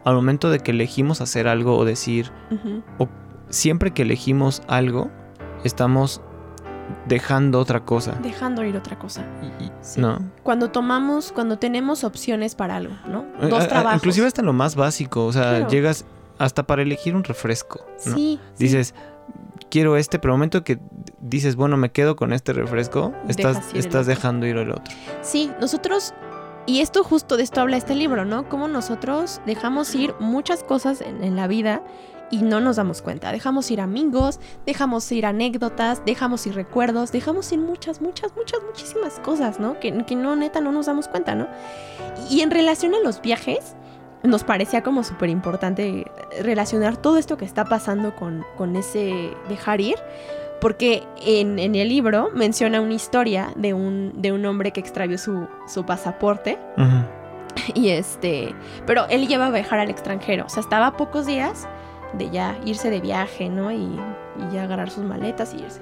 [0.05, 2.82] al momento de que elegimos hacer algo o decir, ujú.
[3.48, 5.11] siempre que elegimos algo,
[5.64, 6.20] estamos
[7.07, 8.12] dejando otra cosa.
[8.22, 9.24] Dejando ir otra cosa.
[9.80, 10.01] Sí.
[10.01, 10.18] No.
[10.42, 13.26] Cuando tomamos, cuando tenemos opciones para algo, ¿no?
[13.40, 13.96] A- Dos trabajos.
[13.96, 15.68] Inclusive hasta lo más básico, o sea, Claro.
[15.68, 16.05] llegas
[16.38, 17.84] hasta para elegir un refresco.
[18.07, 18.14] ¿no?
[18.14, 18.40] Sí.
[18.55, 18.64] sí.
[18.64, 18.94] Dices,
[19.70, 20.78] quiero este, pero al momento que
[21.20, 24.92] dices, bueno, me quedo con este refresco, estás, Dejas el estás dejando ir el otro.
[25.22, 26.12] Sí, nosotros,
[26.66, 28.48] y esto justo de esto habla este libro, ¿no?
[28.48, 31.82] Cómo nosotros dejamos ir muchas cosas en, la vida
[32.30, 33.32] y no nos damos cuenta.
[33.32, 39.18] Dejamos ir amigos, dejamos ir anécdotas, dejamos ir recuerdos, dejamos ir muchas, muchas, muchas, muchísimas
[39.20, 39.80] cosas, ¿no?
[39.80, 41.48] Que, que no, neta, no nos damos cuenta, ¿no?
[42.28, 43.74] Y en relación a los viajes,
[44.22, 46.11] nos parecía como súper importante
[46.42, 49.96] relacionar todo esto que está pasando con, con ese dejar ir.
[50.61, 55.18] Porque en, en el libro menciona una historia de un, de un hombre que extravió
[55.18, 56.58] su, su pasaporte.
[57.74, 58.54] Y este.
[58.86, 60.46] Pero él lleva a viajar al extranjero.
[60.46, 61.66] O sea, estaba a pocos días
[62.12, 63.70] de ya irse de viaje, ¿no?
[63.72, 65.80] Y, y ya agarrar sus maletas y irse.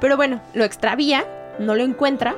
[0.00, 1.24] Pero bueno, lo extravía,
[1.58, 2.34] no lo encuentra.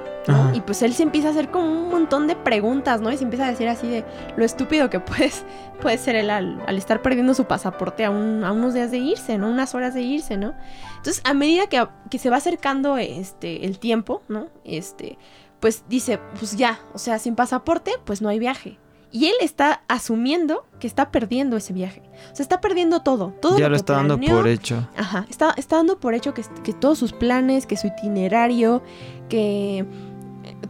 [0.55, 3.11] Y pues él se empieza a hacer como un montón de preguntas, ¿no?
[3.11, 4.05] Y se empieza a decir así de
[4.37, 5.45] lo estúpido que puedes,
[5.81, 8.99] puede ser él al, al estar perdiendo su pasaporte a, un- a unos días de
[8.99, 9.49] irse, ¿no?
[9.49, 10.55] Unas horas de irse, ¿no?
[10.97, 14.49] Entonces, a medida que, que se va acercando este, el tiempo, ¿no?
[14.65, 15.19] Este,
[15.61, 18.79] pues dice, pues ya, o sea, sin pasaporte, pues no hay viaje.
[19.11, 22.03] Y él está asumiendo que está perdiendo ese viaje.
[22.31, 23.33] O sea, está perdiendo todo.
[23.41, 24.87] Todo ya lo está dando por hecho.
[24.97, 28.83] Ajá, está, está dando por hecho que, que todos sus planes, que su itinerario,
[29.31, 29.87] que eh,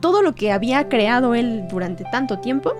[0.00, 2.74] todo lo que había creado él durante tanto tiempo,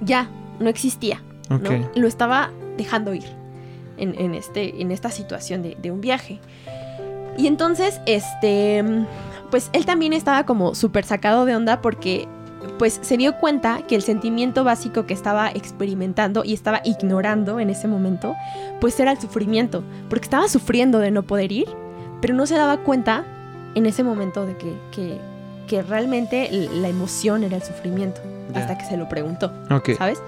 [0.00, 1.22] ya no existía.
[1.50, 1.62] Ok.
[1.62, 1.90] ¿no?
[1.94, 3.26] Lo estaba dejando ir
[3.98, 6.40] en, en este, en esta situación de, de un viaje.
[7.36, 8.82] Y entonces, este,
[9.50, 12.26] pues él también estaba como súper sacado de onda porque
[12.78, 17.70] pues se dio cuenta que el sentimiento básico que estaba experimentando y estaba ignorando en
[17.70, 18.34] ese momento,
[18.80, 21.66] pues era el sufrimiento, porque estaba sufriendo de no poder ir,
[22.20, 23.24] pero no se daba cuenta
[23.74, 25.18] en ese momento de que, que,
[25.66, 28.20] que realmente la emoción era el sufrimiento,
[28.54, 29.52] hasta que se lo preguntó.
[29.70, 29.90] Ok.
[29.98, 30.22] ¿sabes?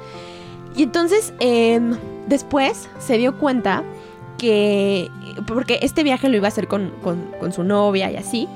[0.76, 1.96] Y entonces, em,
[2.28, 3.82] después se dio cuenta
[4.36, 5.10] que,
[5.46, 8.48] porque este viaje lo iba a hacer con, con- con su novia y así,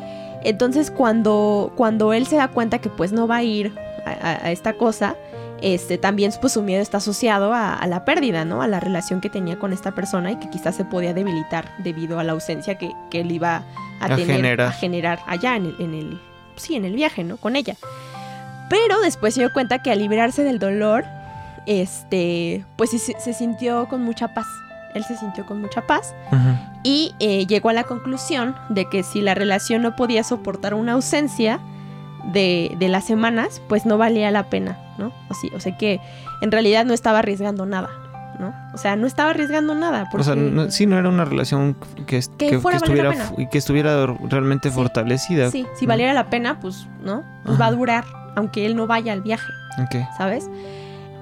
[0.44, 3.72] entonces cuando, cuando él se da cuenta que pues no va a ir
[4.04, 5.16] a, esta cosa,
[5.60, 8.62] este, también pues su miedo está asociado a, a la pérdida, ¿no?
[8.62, 12.18] A la relación que tenía con esta persona y que quizás se podía debilitar debido
[12.18, 13.62] a la ausencia que, que él iba
[14.00, 14.68] a, A tener, generar.
[14.68, 16.20] a generar allá en el, en el,
[16.56, 17.36] sí, en el viaje, ¿no?
[17.36, 17.76] Con ella.
[18.68, 21.04] Pero después se dio cuenta que al librarse del dolor,
[21.66, 24.46] este, pues se, se sintió con mucha paz.
[24.94, 26.38] Él se sintió con mucha paz Ujú.
[26.84, 30.92] Y eh, llegó a la conclusión de que si la relación no podía soportar una
[30.92, 31.60] ausencia
[32.32, 35.12] de, de las semanas, pues no valía la pena, ¿no?
[35.28, 36.00] O, sí, o sea que
[36.40, 37.90] en realidad no estaba arriesgando nada,
[38.38, 38.54] ¿no?
[38.74, 40.08] O sea, no estaba arriesgando nada.
[40.12, 41.76] O sea, porque- no- sí, no era una relación
[42.06, 43.24] que, es- Que que- estuviera, pena.
[43.24, 44.74] fu- y que estuviera realmente Sí.
[44.74, 45.50] fortalecida.
[45.50, 47.22] Sí, si valiera la pena, pues, ¿no?
[47.44, 48.04] Pues va a durar,
[48.36, 49.50] aunque él no vaya al viaje.
[49.82, 49.96] Ok.
[50.16, 50.48] ¿sabes?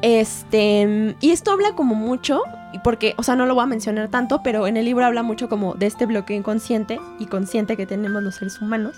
[0.02, 2.42] Este, y esto habla como mucho,
[2.78, 5.48] porque, o sea, no lo voy a mencionar tanto, pero en el libro habla mucho
[5.48, 8.96] como de este bloqueo inconsciente y consciente que tenemos los seres humanos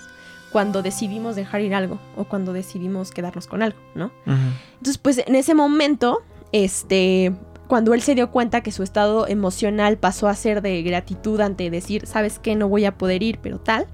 [0.51, 4.11] cuando decidimos dejar ir algo o cuando decidimos quedarnos con algo, ¿no?
[4.25, 6.21] Entonces, pues en ese momento,
[6.51, 7.33] este,
[7.67, 11.71] cuando él se dio cuenta que su estado emocional pasó a ser de gratitud ante
[11.71, 12.55] decir, ¿sabes qué?
[12.55, 13.87] No voy a poder ir, pero tal.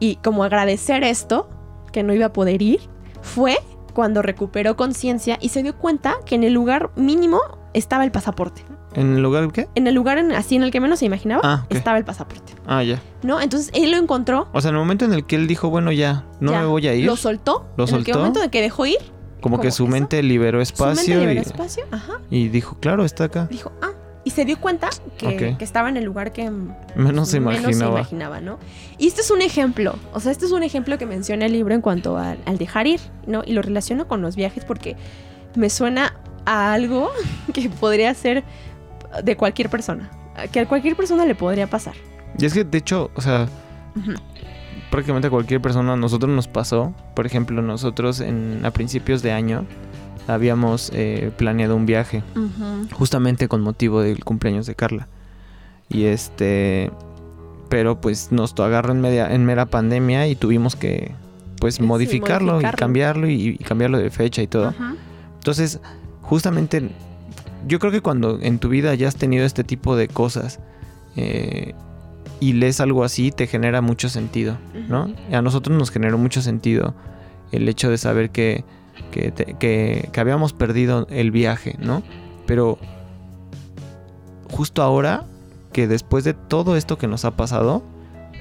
[0.00, 1.50] Y como agradecer esto,
[1.92, 2.80] que no iba a poder ir,
[3.20, 3.58] fue
[3.92, 7.40] cuando recuperó conciencia y se dio cuenta que en el lugar mínimo
[7.74, 8.64] estaba el pasaporte.
[8.94, 9.68] ¿En el lugar qué?
[9.74, 12.52] En el lugar en- así en el que menos se imaginaba, Ah, estaba el pasaporte.
[12.66, 13.00] Ah, ya.
[13.22, 13.40] ¿No?
[13.40, 15.92] Entonces él lo encontró, O sea, en el momento en el que él dijo, bueno,
[15.92, 17.66] ya, no Ya, me voy a ir, lo soltó.
[17.76, 18.18] ¿Lo en el que soltó?
[18.20, 18.98] momento en que dejó ir,
[19.40, 19.92] como que su eso.
[19.92, 23.46] mente liberó su espacio, mente liberó y, espacio, ajá, y dijo, claro, está acá.
[23.50, 23.90] dijo, ah,
[24.26, 27.70] y se dio cuenta que, que estaba en el lugar que Menos se menos se
[27.72, 27.98] imaginaba.
[27.98, 28.58] imaginaba, ¿no?
[28.96, 31.74] Y este es un ejemplo, o sea, este es un ejemplo que menciona el libro
[31.74, 33.42] en cuanto al, al dejar ir, ¿no?
[33.44, 34.96] Y lo relaciono con los viajes porque
[35.56, 36.14] me suena
[36.44, 37.10] a algo
[37.52, 38.44] que podría ser
[39.22, 40.10] de cualquier persona,
[40.52, 41.94] que a cualquier persona le podría pasar.
[42.38, 43.48] Y es que, de hecho, o sea,
[44.90, 46.94] prácticamente a cualquier persona, a nosotros nos pasó.
[47.14, 49.66] Por ejemplo, nosotros en, a principios de año
[50.26, 52.22] habíamos eh, planeado un viaje,
[52.92, 55.08] justamente con motivo del cumpleaños de Carla.
[55.88, 56.90] Y este,
[57.68, 61.12] pero pues nos agarró en, media, en mera pandemia y tuvimos que,
[61.60, 64.68] pues, Sí, modificarlo, y cambiarlo y, y cambiarlo de fecha y todo.
[64.68, 64.94] Ajá.
[65.36, 65.78] Entonces,
[66.24, 66.90] justamente,
[67.66, 70.60] yo creo que cuando en tu vida ya has tenido este tipo de cosas
[71.16, 71.74] eh,
[72.40, 74.58] y lees algo así, te genera mucho sentido,
[74.88, 75.10] ¿no?
[75.32, 76.94] A nosotros nos generó mucho sentido
[77.52, 78.64] el hecho de saber que,
[79.12, 82.02] que, te- que- que habíamos perdido el viaje, ¿no?
[82.46, 82.78] Pero
[84.50, 85.24] justo ahora,
[85.72, 87.82] que después de todo esto que nos ha pasado,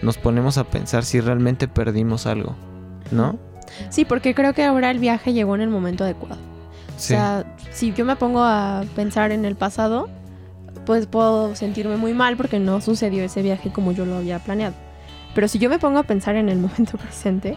[0.01, 2.55] nos ponemos a pensar si realmente perdimos algo,
[3.11, 3.37] ¿no?
[3.89, 6.37] Sí, porque creo que ahora el viaje llegó en el momento adecuado.
[6.95, 10.09] O sea, si yo me pongo a pensar en el pasado,
[10.85, 14.75] pues puedo sentirme muy mal porque no sucedió ese viaje como yo lo había planeado.
[15.35, 17.55] Pero si yo me pongo a pensar en el momento presente,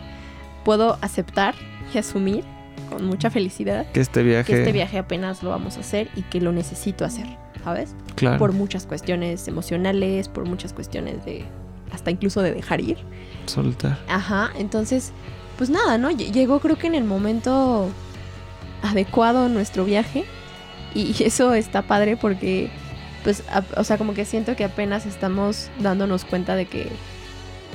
[0.64, 1.54] puedo aceptar
[1.94, 2.44] y asumir
[2.90, 6.22] con mucha felicidad que este viaje, que este viaje apenas lo vamos a hacer y
[6.22, 7.26] que lo necesito hacer,
[7.64, 7.94] ¿sabes?
[8.14, 11.44] claro, Por muchas cuestiones emocionales, por muchas cuestiones de
[11.92, 12.96] hasta incluso de dejar ir.
[13.46, 13.98] soltar.
[14.08, 15.12] Ajá, entonces,
[15.58, 16.10] pues nada, ¿no?
[16.10, 17.88] Lle- Llegó creo que en el momento
[18.82, 20.24] adecuado nuestro viaje
[20.94, 22.70] y eso está padre porque,
[23.24, 26.88] pues, a- o sea, como que siento que apenas estamos dándonos cuenta de que,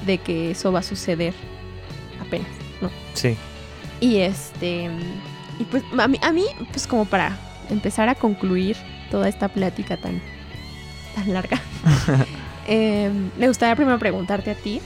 [0.05, 1.33] de que eso va a suceder
[2.19, 2.47] apenas,
[2.81, 2.89] ¿no?
[3.13, 3.35] Sí.
[3.99, 4.89] Y este,
[5.59, 7.37] y pues a mí, a mí, pues como para
[7.69, 8.75] empezar a concluir
[9.11, 10.19] toda esta plática tan,
[11.13, 11.59] tan larga,
[12.67, 14.81] eh, me gustaría primero preguntarte a ti,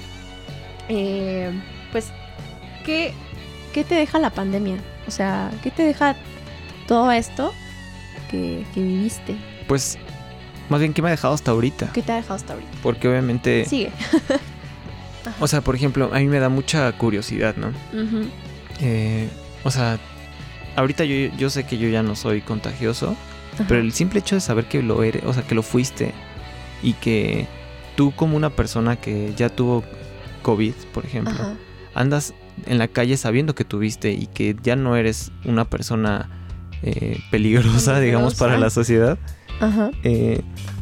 [0.90, 1.52] eh,
[1.94, 2.12] pues,
[2.86, 3.14] ¿qué,
[3.74, 4.78] ¿qué te deja la pandemia?
[5.08, 6.16] O sea, ¿qué te deja
[6.88, 7.54] todo esto
[8.30, 9.36] que, que viviste?
[9.68, 9.98] Pues,
[10.70, 11.92] más bien, ¿qué me ha dejado hasta ahorita?
[11.94, 12.72] ¿Qué te ha dejado hasta ahorita?
[12.82, 13.92] Porque obviamente, Sigue.
[15.40, 17.68] o sea, por ejemplo, a mí me da mucha curiosidad, ¿no?
[17.68, 18.28] Ujú,
[18.82, 19.30] Eh,
[19.64, 19.98] o sea,
[20.76, 23.16] ahorita yo, yo sé que yo ya no soy contagioso,
[23.56, 26.12] ajá, pero el simple hecho de saber que lo eres, o sea, que lo fuiste
[26.84, 27.48] y que
[27.96, 29.84] tú como una persona que ya tuvo
[30.42, 31.54] COVID, por ejemplo, ajá,
[31.94, 32.34] andas
[32.66, 36.30] en la calle sabiendo que tuviste y que ya no eres una persona
[36.84, 39.18] eh, peligrosa, digamos, para la sociedad,
[39.60, 40.42] ajá, eh,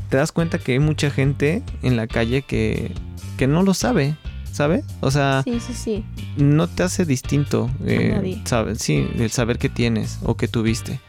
[0.09, 2.91] te das cuenta que hay mucha gente en la calle que,
[3.37, 4.15] que no lo sabe,
[4.51, 4.83] ¿sabe?
[5.01, 6.05] O sea, sí, sí, sí,
[6.37, 8.09] no te hace distinto, eh,
[8.45, 10.99] sabe- sí, el saber que tienes o que tuviste.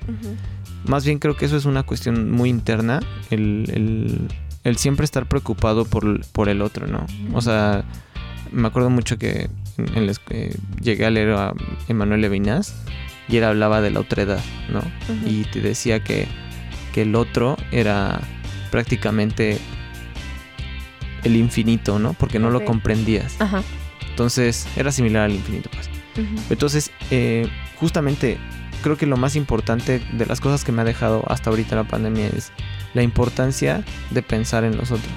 [0.87, 3.01] Más bien creo que eso es una cuestión muy interna,
[3.31, 4.29] el, el-
[4.65, 7.05] el siempre estar preocupado por, por el otro, ¿no?
[7.35, 7.85] O sea,
[8.55, 9.49] me acuerdo mucho que
[9.79, 11.53] en la esc- eh, llegué a leer a
[11.89, 12.75] Emanuel Levinas
[13.29, 14.41] y él hablaba de la otredad,
[14.71, 14.81] ¿no?
[15.29, 16.27] Y te decía que,
[16.93, 18.21] que el otro era
[18.71, 19.59] prácticamente
[21.25, 22.13] el infinito, ¿no?
[22.15, 23.41] Porque no lo comprendías.
[23.41, 23.63] Ajá,
[24.11, 25.89] Entonces era similar al infinito, pues.
[26.51, 28.39] Entonces, eh, justamente
[28.83, 31.85] creo que lo más importante de las cosas que me ha dejado hasta ahorita la
[31.85, 32.53] pandemia es
[32.93, 35.13] la importancia de pensar en los otros.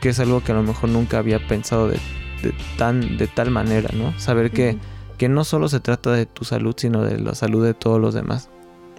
[0.00, 1.98] Que es algo que a lo mejor nunca había pensado de,
[2.42, 4.18] de tan, de tal manera, ¿no?
[4.18, 4.76] Saber que,
[5.18, 8.14] que no solo se trata de tu salud, sino de la salud de todos los
[8.14, 8.50] demás,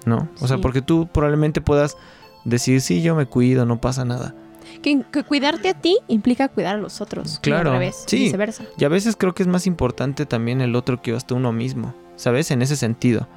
[0.06, 0.30] ¿no?
[0.42, 1.98] O sea, porque tú probablemente puedas
[2.46, 4.36] decir, sí, yo me cuido, no pasa nada.
[4.82, 7.36] Que, que cuidarte a ti implica cuidar a los otros.
[7.36, 8.18] y Claro, al revés, sí.
[8.18, 8.64] viceversa.
[8.78, 11.94] Y a veces creo que es más importante también el otro que hasta uno mismo,
[12.16, 12.50] ¿sabes?
[12.52, 13.28] En ese sentido.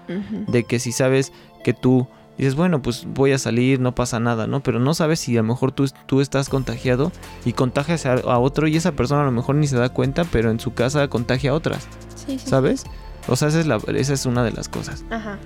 [0.47, 1.33] De que si sabes
[1.65, 2.09] que tú
[2.39, 4.61] dices, bueno, pues voy a salir, no pasa nada, ¿no?
[4.63, 7.13] Pero no sabes si a lo mejor tú, tú estás contagiado
[7.45, 10.25] y contagias a, a otro y esa persona a lo mejor ni se da cuenta,
[10.25, 12.49] pero en su casa contagia a otras, Sí, sí.
[12.49, 12.85] ¿sabes?
[13.29, 15.05] O sea, esa es, la, esa es una de las cosas.
[15.11, 15.39] Ajá.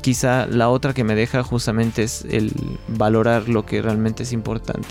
[0.00, 2.52] Quizá la otra que me deja justamente es el
[2.88, 4.88] valorar lo que realmente es importante.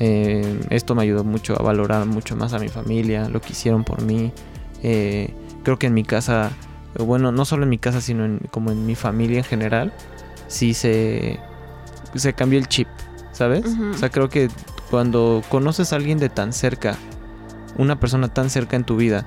[0.00, 3.84] Eh, esto me ayudó mucho a valorar mucho más a mi familia, lo que hicieron
[3.84, 4.32] por mí.
[4.82, 5.32] Eh,
[5.62, 6.50] creo que en mi casa,
[6.98, 9.92] bueno, no solo en mi casa, sino en- como en mi familia en general,
[10.48, 11.38] sí se,
[12.14, 12.88] se cambió el chip,
[13.32, 13.64] ¿sabes?
[13.94, 14.48] O sea, creo que
[14.90, 16.96] cuando conoces a alguien de tan cerca,
[17.76, 19.26] una persona tan cerca en tu vida,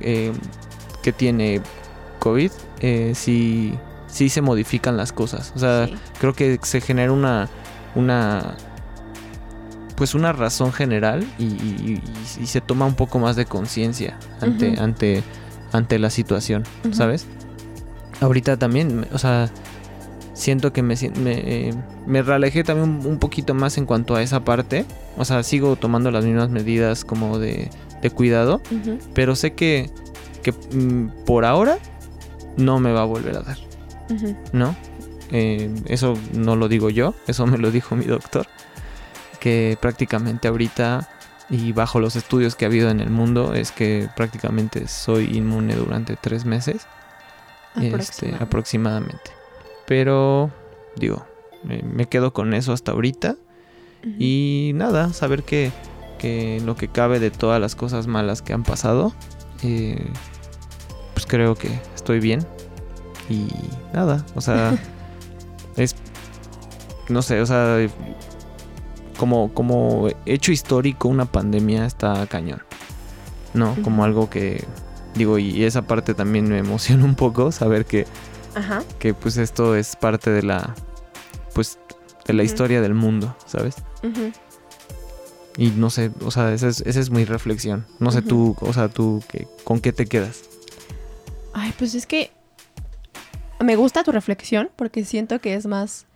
[0.00, 0.32] eh,
[1.02, 1.60] que tiene
[2.20, 2.50] COVID,
[2.80, 3.74] eh, sí,
[4.06, 5.52] sí se modifican las cosas.
[5.56, 5.94] O sea, Sí.
[6.20, 7.48] creo que se genera una
[7.94, 8.54] una
[9.96, 12.00] pues una razón general y, y-
[12.38, 15.24] y- y se toma un poco más de conciencia ante, ante,
[15.72, 16.62] ante la situación.
[16.92, 17.26] ¿sabes?
[18.20, 19.50] Ahorita también, o sea,
[20.38, 21.74] siento que me, me, eh,
[22.06, 24.86] me realejé también un, poquito más en cuanto a esa parte.
[25.16, 27.70] O sea, sigo tomando las mismas medidas como de,
[28.00, 28.62] de cuidado,
[29.14, 29.90] pero sé que,
[30.42, 31.78] que mm, por ahora
[32.56, 33.58] no me va a volver a dar.
[34.52, 34.74] ¿no?
[35.30, 38.46] Eh, eso no lo digo yo, eso me lo dijo mi doctor,
[39.40, 41.08] que prácticamente ahorita
[41.50, 45.74] y bajo los estudios que ha habido en el mundo es que prácticamente soy inmune
[45.74, 46.86] durante tres meses,
[47.76, 49.37] este, Aproximadamente.
[49.88, 50.50] Pero
[50.96, 51.24] digo,
[51.64, 53.36] me quedo con eso hasta ahorita
[54.18, 55.72] y nada, saber que,
[56.18, 59.12] que lo que cabe de todas las cosas malas que han pasado,
[59.62, 60.06] eh,
[61.14, 62.46] pues creo que estoy bien.
[63.30, 63.48] Y
[63.92, 64.78] nada, o sea,
[65.76, 65.96] es,
[67.08, 67.78] no sé, o sea,
[69.18, 72.62] como, como hecho histórico, una pandemia está cañón.
[73.54, 73.74] ¿No?
[73.82, 74.62] Como algo que,
[75.14, 78.06] digo, y esa parte también me emociona un poco, saber que,
[78.58, 78.82] Ajá.
[78.98, 80.74] que pues esto es parte de la,
[81.54, 81.78] pues,
[82.26, 83.76] de la historia del mundo, ¿sabes?
[85.56, 87.84] Y no sé, o sea, esa es, esa es mi reflexión.
[87.98, 90.42] No sé tú, o sea, tú, ¿qué- ¿con qué te quedas?
[91.52, 92.30] Ay, pues es que
[93.64, 96.06] me gusta tu reflexión porque siento que es más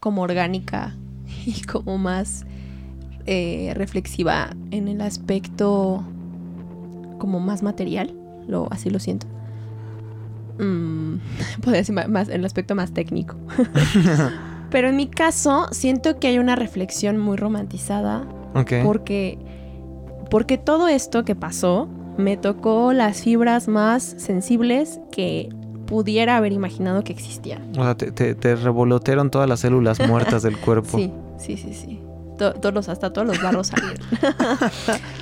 [0.00, 0.94] como orgánica
[1.46, 2.44] y como más
[3.26, 6.02] eh, reflexiva en el aspecto
[7.18, 8.14] como más material,
[8.46, 9.26] lo, así lo siento.
[10.58, 11.16] Mm,
[11.62, 13.36] podría decir más en el aspecto más técnico.
[14.70, 18.72] Pero en mi caso siento que hay una reflexión muy romantizada Ok.
[18.84, 19.38] porque,
[20.30, 21.88] porque todo esto que pasó
[22.18, 25.48] me tocó las fibras más sensibles que
[25.86, 27.70] pudiera haber imaginado que existían.
[27.78, 30.98] O sea, te, te, te revolotearon todas las células muertas del cuerpo.
[31.38, 32.00] Sí, sí, sí, sí.
[32.36, 33.96] To- todos los, hasta todos los barros salieron.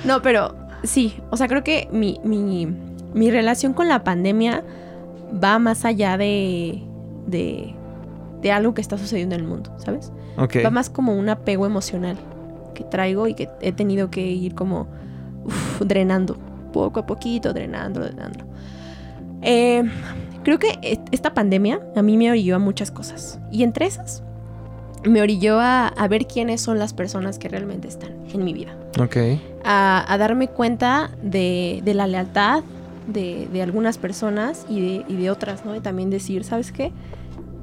[0.03, 2.67] no, pero sí, o sea, creo que mi, mi,
[3.13, 4.63] mi relación con la pandemia
[5.43, 6.81] va más allá de,
[7.27, 7.73] de,
[8.41, 10.11] de algo que está sucediendo en el mundo, ¿sabes?
[10.37, 10.57] Ok.
[10.65, 12.17] Va más como un apego emocional
[12.73, 14.87] que traigo y que he tenido que ir como
[15.45, 16.37] uf, drenando,
[16.73, 18.45] poco a poquito, drenando, drenando.
[19.41, 19.83] Eh,
[20.43, 23.39] creo que est- esta pandemia a mí me orilló a muchas cosas.
[23.51, 24.23] Y entre esas,
[25.03, 28.75] me orilló a, a ver quiénes son las personas que realmente están en mi vida.
[28.99, 29.17] Ok.
[29.63, 32.63] A, a darme cuenta de, de la lealtad
[33.07, 35.75] de, algunas personas y de, y de otras, ¿no?
[35.75, 36.91] Y también decir, ¿sabes qué?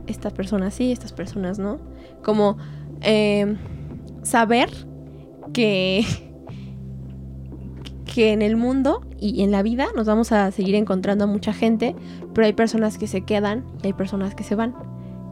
[0.06, 1.78] Estas personas sí, estas personas no.
[2.22, 2.56] Como
[3.02, 3.56] eh,
[4.22, 4.70] saber
[5.52, 6.04] que,
[8.14, 11.52] que en el mundo y en la vida nos vamos a seguir encontrando a mucha
[11.52, 11.94] gente,
[12.34, 14.74] pero hay personas que se quedan y hay personas que se van.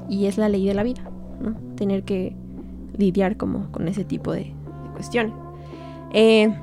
[0.08, 1.02] Y es la ley de la vida,
[1.40, 1.56] ¿no?
[1.76, 2.36] Tener que
[2.96, 5.32] lidiar como con ese tipo de, de cuestiones.
[6.12, 6.54] Eh,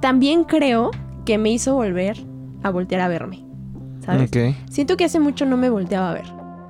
[0.00, 0.90] también creo
[1.24, 2.16] que me hizo volver
[2.62, 3.44] a voltear a verme,
[4.00, 4.28] ¿sabes?
[4.30, 4.54] Ok.
[4.70, 6.26] Siento que hace mucho no me volteaba a ver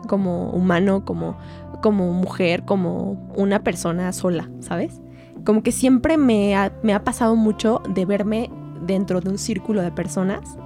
[0.08, 1.36] como humano, como,
[1.82, 5.00] como mujer, como una persona sola, ¿sabes?
[5.44, 8.50] Como que siempre me ha, me ha pasado mucho de verme
[8.86, 10.56] dentro de un círculo de personas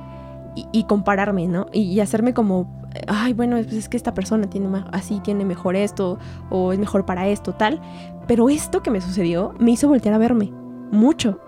[0.54, 1.66] y, y compararme, ¿no?
[1.72, 5.44] Y, y hacerme como, ay, bueno, pues es que esta persona tiene ma- así, tiene
[5.44, 6.18] mejor esto,
[6.50, 7.80] o es mejor para esto, tal.
[8.26, 10.52] Pero esto que me sucedió me hizo voltear a verme
[10.92, 11.40] mucho,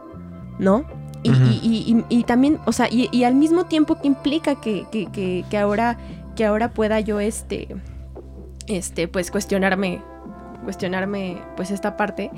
[0.59, 0.85] ¿no?
[1.25, 4.87] Y, y- y- y- y también, o sea, y, al mismo tiempo que implica que,
[4.93, 5.99] que- que- que ahora
[6.37, 7.69] que ahora pueda yo, este,
[8.67, 10.01] este, pues cuestionarme,
[10.65, 12.31] cuestionarme, pues esta parte,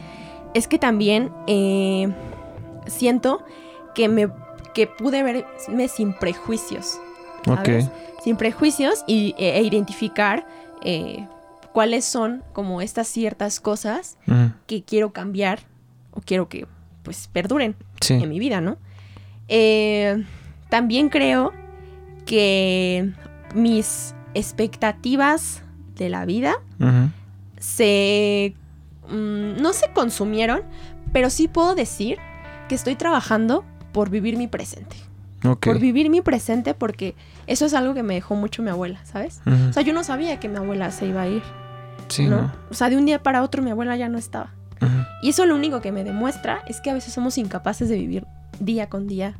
[0.55, 2.09] es que también eh,
[2.87, 3.43] siento
[3.95, 4.29] que me,
[4.75, 6.99] que pude verme sin prejuicios.
[7.79, 7.91] ¿sabes?
[8.23, 10.47] Sin prejuicios y, e, e identificar
[10.83, 11.27] eh,
[11.73, 14.19] cuáles son como estas ciertas cosas
[14.67, 15.61] que quiero cambiar
[16.13, 16.67] o quiero que
[17.07, 18.15] pues perduren Sí.
[18.15, 18.77] en mi vida, ¿no?
[19.49, 20.25] Eh,
[20.69, 21.53] también creo
[22.27, 23.13] que
[23.55, 25.63] mis expectativas
[25.97, 26.55] de la vida
[27.59, 28.55] se...
[29.09, 30.63] mm, no se consumieron,
[31.13, 32.19] pero sí puedo decir
[32.69, 34.97] que estoy trabajando por vivir mi presente.
[35.61, 37.15] Por vivir mi presente porque
[37.47, 39.41] eso es algo que me dejó mucho mi abuela, ¿sabes?
[39.71, 41.43] O sea, yo no sabía que mi abuela se iba a ir,
[42.09, 42.43] Sí, ¿no?
[42.43, 42.53] ¿no?
[42.71, 44.51] O sea, de un día para otro mi abuela ya no estaba.
[45.23, 48.27] Y eso lo único que me demuestra es que a veces somos incapaces de vivir
[48.61, 49.35] día con día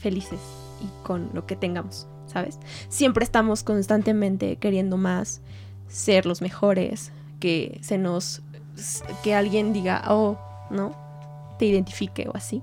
[0.00, 0.40] felices
[0.82, 2.58] y con lo que tengamos, ¿sabes?
[2.88, 5.40] Siempre estamos constantemente queriendo más,
[5.88, 8.42] ser los mejores, que se nos
[9.22, 10.38] que alguien diga, "Oh,
[10.70, 10.94] ¿no?
[11.58, 12.62] te identifique o así."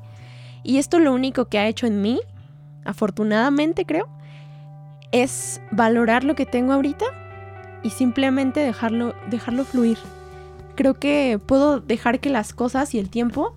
[0.63, 2.19] Y esto lo único que ha hecho en mí,
[2.85, 4.07] afortunadamente creo,
[5.11, 7.05] es valorar lo que tengo ahorita
[7.83, 9.97] y simplemente dejarlo dejarlo fluir
[10.77, 13.53] creo que puedo dejar que las cosas y el tiempo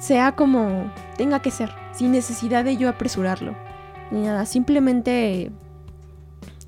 [0.00, 3.54] sea como tenga que ser, sin necesidad de yo apresurarlo.
[4.10, 5.52] Ni nada, simplemente,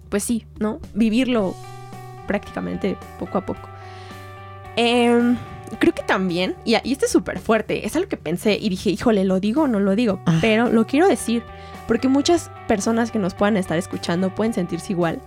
[0.08, 0.78] pues sí, ¿no?
[0.94, 1.56] Vivirlo
[2.28, 3.68] prácticamente poco a poco.
[4.76, 5.36] Em,
[5.78, 8.90] creo que también, y, y este es súper fuerte, es algo que pensé y dije,
[8.90, 10.20] híjole, ¿lo digo o no lo digo?
[10.40, 11.42] Pero lo quiero decir,
[11.88, 15.20] porque muchas personas que nos puedan estar escuchando pueden sentirse igual.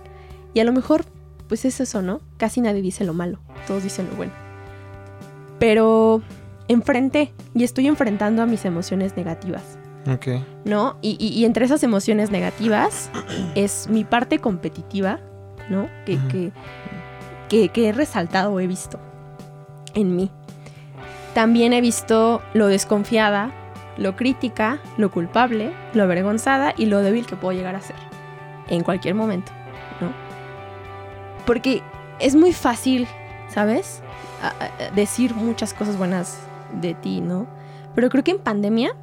[0.54, 1.04] Y a lo mejor,
[1.50, 2.20] pues es eso, ¿no?
[2.38, 4.32] Casi nadie dice lo malo, todos dicen lo bueno.
[5.58, 6.22] Pero
[6.68, 9.76] enfrenté y estoy enfrentando a mis emociones negativas,
[10.10, 10.28] Ok.
[10.64, 10.96] ¿no?
[11.02, 13.10] Y, y- y entre esas emociones negativas
[13.54, 15.20] es mi parte competitiva,
[15.68, 15.88] ¿no?
[16.06, 16.52] Que, que,
[17.48, 18.98] que, que he resaltado o he visto
[19.94, 20.30] en mí.
[21.34, 23.50] También he visto lo desconfiada,
[23.98, 27.96] lo crítica, lo culpable, lo avergonzada y lo débil que puedo llegar a ser
[28.68, 29.52] en cualquier momento,
[30.00, 30.29] ¿no?
[31.46, 31.82] Porque
[32.20, 33.06] es muy fácil,
[33.48, 34.02] ¿sabes?
[34.42, 36.38] A- a- decir muchas cosas buenas
[36.80, 37.46] de ti, ¿no?
[37.94, 38.94] Pero creo que en pandemia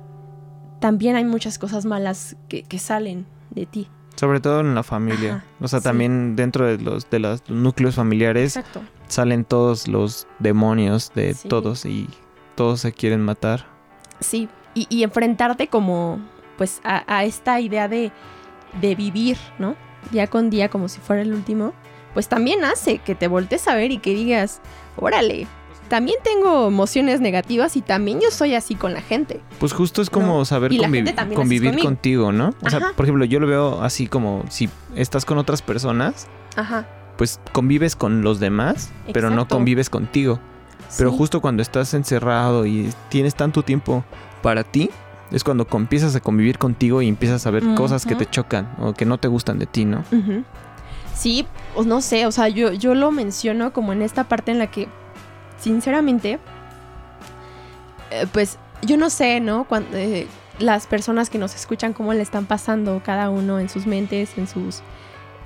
[0.79, 3.89] también hay muchas cosas malas que, que salen de ti.
[4.15, 5.35] Sobre todo en la familia.
[5.35, 5.83] Ajá, o sea, sí.
[5.83, 8.81] también dentro de los de los núcleos familiares Exacto.
[9.07, 11.47] salen todos los demonios de Sí.
[11.47, 12.09] todos y
[12.55, 13.65] todos se quieren matar.
[14.19, 16.19] Sí, y, y enfrentarte como,
[16.57, 18.11] pues, a, a esta idea de,
[18.81, 19.75] de vivir, ¿no?
[20.11, 21.73] Día con día como si fuera el último,
[22.17, 24.59] pues también hace que te voltees a ver y que digas,
[24.95, 25.45] órale,
[25.87, 29.39] también tengo emociones negativas y también yo soy así con la gente.
[29.59, 30.43] Pues justo es como No.
[30.43, 30.79] saber es
[31.35, 32.55] convivir contigo, ¿no?
[32.65, 36.87] O sea, por ejemplo, yo lo veo así como si estás con otras personas, Ajá.
[37.19, 40.39] pues convives con los demás, pero no convives contigo.
[40.97, 44.03] Pero justo cuando estás encerrado y tienes tanto tiempo
[44.41, 44.89] para ti,
[45.29, 48.93] es cuando empiezas a convivir contigo y empiezas a ver cosas que te chocan o
[48.93, 50.03] que no te gustan de ti, ¿no?
[50.11, 50.43] Ujú.
[51.17, 54.59] Sí, pues no sé, o sea, yo, yo lo menciono como en esta parte en
[54.59, 54.87] la que,
[55.59, 56.37] sinceramente,
[58.11, 59.67] eh, pues yo no sé, ¿no?
[59.67, 60.27] Cuando, eh,
[60.59, 64.47] las personas que nos escuchan, cómo le están pasando cada uno en sus mentes, en
[64.47, 64.81] sus,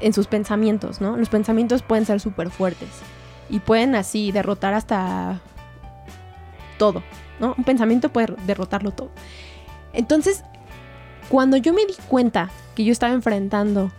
[0.01, 1.15] en sus pensamientos, ¿no?
[1.15, 2.89] Los pensamientos pueden ser súper fuertes
[3.49, 5.39] y pueden así derrotar hasta
[6.77, 7.01] todo,
[7.39, 7.55] ¿no?
[7.57, 9.11] Un pensamiento puede derrotarlo todo.
[9.93, 10.43] Entonces,
[11.29, 13.89] cuando yo me di cuenta que yo estaba enfrentando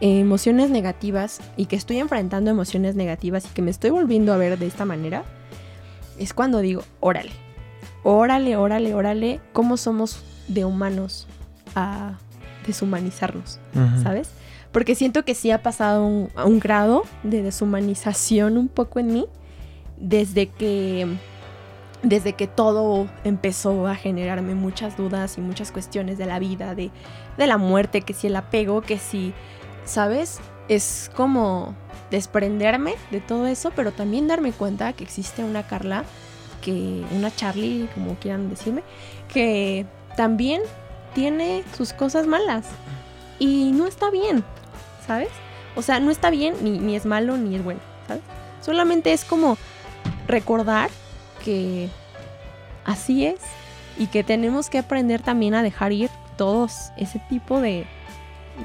[0.00, 4.36] eh, emociones negativas y que estoy enfrentando emociones negativas y que me estoy volviendo a
[4.36, 5.24] ver de esta manera,
[6.18, 7.30] es cuando digo, órale,
[8.02, 11.26] órale, órale, órale, cómo somos de humanos
[11.74, 12.18] a
[12.66, 13.58] deshumanizarnos.
[14.02, 14.30] ¿sabes?
[14.72, 19.12] Porque siento que sí ha pasado un- a un grado de deshumanización un poco en
[19.12, 19.26] mí
[19.98, 21.06] desde que
[22.02, 26.90] desde que todo empezó a generarme muchas dudas y muchas cuestiones de la vida, de,
[27.38, 29.32] de la muerte, que si el apego, que si,
[29.84, 30.40] ¿sabes?
[30.68, 31.74] Es como
[32.10, 36.04] desprenderme de todo eso, pero también darme cuenta que existe una Carla,
[36.60, 38.82] que una Charlie, como quieran decirme,
[39.32, 39.86] que
[40.16, 40.62] también
[41.14, 42.66] tiene sus cosas malas
[43.38, 44.44] y no está bien,
[45.06, 45.30] ¿sabes?
[45.74, 48.22] O sea, no está bien, ni, ni es malo, ni es bueno, ¿sabes?
[48.60, 49.56] Solamente es como
[50.28, 50.90] recordar
[51.44, 51.88] que
[52.84, 53.40] así es
[53.98, 57.86] y que tenemos que aprender también a dejar ir todos ese tipo de,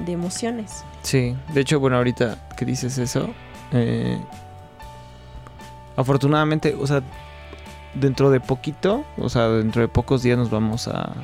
[0.04, 0.84] de emociones.
[1.02, 3.30] Sí, de hecho, bueno, ahorita que dices eso,
[3.72, 4.18] eh,
[5.96, 7.02] afortunadamente, o sea,
[7.94, 11.14] dentro de poquito, o sea, dentro de pocos días nos vamos a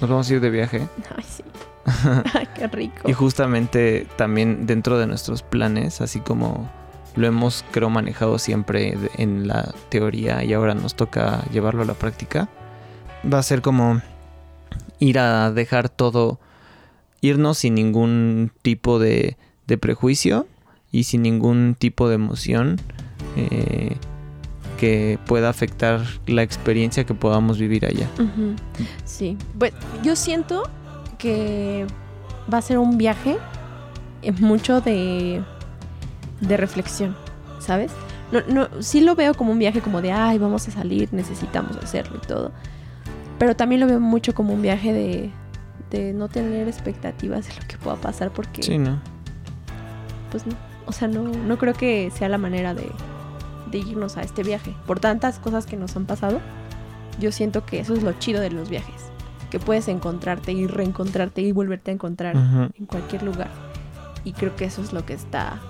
[0.00, 0.88] Nos vamos a ir de viaje.
[1.16, 1.44] Ay, sí.
[2.34, 3.08] Ay, qué rico.
[3.08, 6.68] Y justamente también dentro de nuestros planes, así como
[7.14, 11.94] lo hemos creo manejado siempre en la teoría y ahora nos toca llevarlo a la
[11.94, 12.48] práctica,
[13.30, 14.00] va a ser como
[14.98, 16.38] ir a dejar todo,
[17.22, 20.46] irnos sin ningún tipo de, de prejuicio
[20.90, 22.78] y sin ningún tipo de emoción
[23.36, 23.96] eh,
[24.76, 28.08] que pueda afectar la experiencia que podamos vivir allá.
[29.04, 29.38] Sí.
[29.58, 29.72] Pues
[30.02, 30.64] yo siento
[31.16, 31.86] que
[32.52, 33.38] va a ser un viaje
[34.22, 35.42] eh, mucho de,
[36.40, 37.16] de reflexión,
[37.60, 37.92] ¿sabes?
[38.32, 41.76] No, no, sí lo veo como un viaje como de, ay, vamos a salir, necesitamos
[41.76, 42.50] hacerlo y todo.
[43.38, 45.30] Pero también lo veo mucho como un viaje de,
[45.98, 48.98] de no tener expectativas de lo que pueda pasar porque, Sí, ¿no?
[50.30, 50.54] pues no.
[50.86, 52.90] O sea, no, no creo que sea la manera de,
[53.70, 54.74] de irnos a este viaje.
[54.86, 56.40] Por tantas cosas que nos han pasado,
[57.20, 59.02] yo siento que eso es lo chido de los viajes.
[59.50, 63.48] Que puedes encontrarte y reencontrarte y volverte a encontrar en cualquier lugar.
[64.24, 65.60] Y creo que eso es lo que está,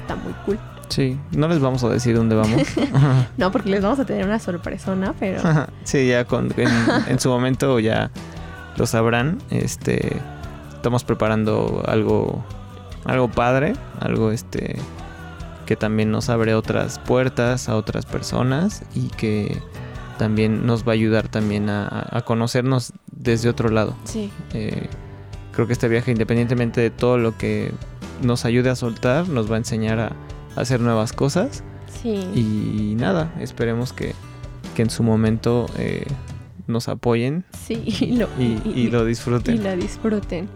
[0.00, 0.58] está muy cool.
[0.88, 2.62] Sí, no les vamos a decir dónde vamos.
[3.38, 5.40] No, porque les vamos a tener una sorpresona, pero
[5.84, 6.68] sí, ya con, en,
[7.06, 8.10] en su momento ya
[8.78, 9.38] lo sabrán.
[9.50, 10.16] Este,
[10.74, 12.44] estamos preparando algo,
[13.04, 14.76] algo padre, algo este
[15.66, 19.60] que también nos abre otras puertas a otras personas y que
[20.16, 23.94] también nos va a ayudar también a, a conocernos desde otro lado.
[24.04, 24.30] sí.
[24.54, 24.88] Eh,
[25.52, 27.72] creo que este viaje, independientemente de todo lo que
[28.22, 30.12] nos ayude a soltar, nos va a enseñar a,
[30.56, 31.64] a hacer nuevas cosas.
[32.00, 32.14] Sí.
[32.32, 34.14] Y nada, esperemos que,
[34.76, 36.06] que en su momento eh,
[36.68, 39.56] nos apoyen sí, y lo, y, y lo disfruten.
[39.56, 40.48] y disfruten.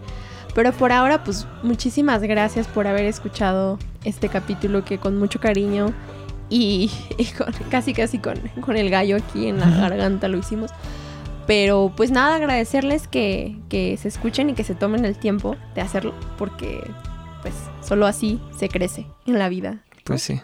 [0.55, 5.93] Pero por ahora, pues muchísimas gracias por haber escuchado este capítulo que con mucho cariño
[6.51, 10.71] y, y con- casi casi con, con el gallo aquí en la garganta lo hicimos.
[11.47, 15.81] Pero pues nada, agradecerles que, que se escuchen y que se tomen el tiempo de
[15.81, 16.89] hacerlo porque
[17.43, 19.83] pues solo así se crece en la vida.
[20.05, 20.41] Pues sí.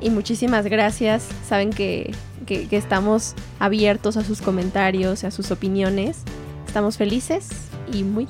[0.00, 1.26] Y muchísimas gracias.
[1.48, 2.14] Saben que,
[2.46, 6.18] que- que estamos abiertos a sus comentarios, a sus opiniones.
[6.66, 7.48] Estamos felices
[7.92, 8.26] y muy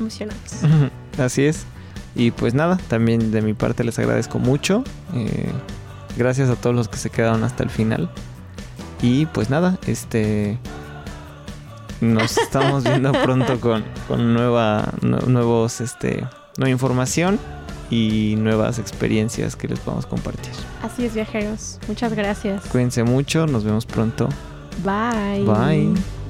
[0.00, 0.40] emocionados.
[1.18, 1.64] Así es.
[2.16, 4.84] Y pues nada, también de mi parte les agradezco mucho.
[5.14, 5.50] Eh,
[6.16, 8.10] gracias a todos los que se quedaron hasta el final.
[9.02, 10.58] Y pues nada, este
[12.00, 16.24] nos estamos viendo pronto con, con nueva, nue- nuevos, este,
[16.56, 17.38] nueva información
[17.94, 20.52] y nuevas experiencias que les vamos a compartir.
[20.82, 21.78] Así es, viajeros.
[21.86, 22.64] Muchas gracias.
[22.66, 24.28] Cuídense mucho, nos vemos pronto.
[24.82, 25.44] Bye.
[25.44, 26.23] Bye.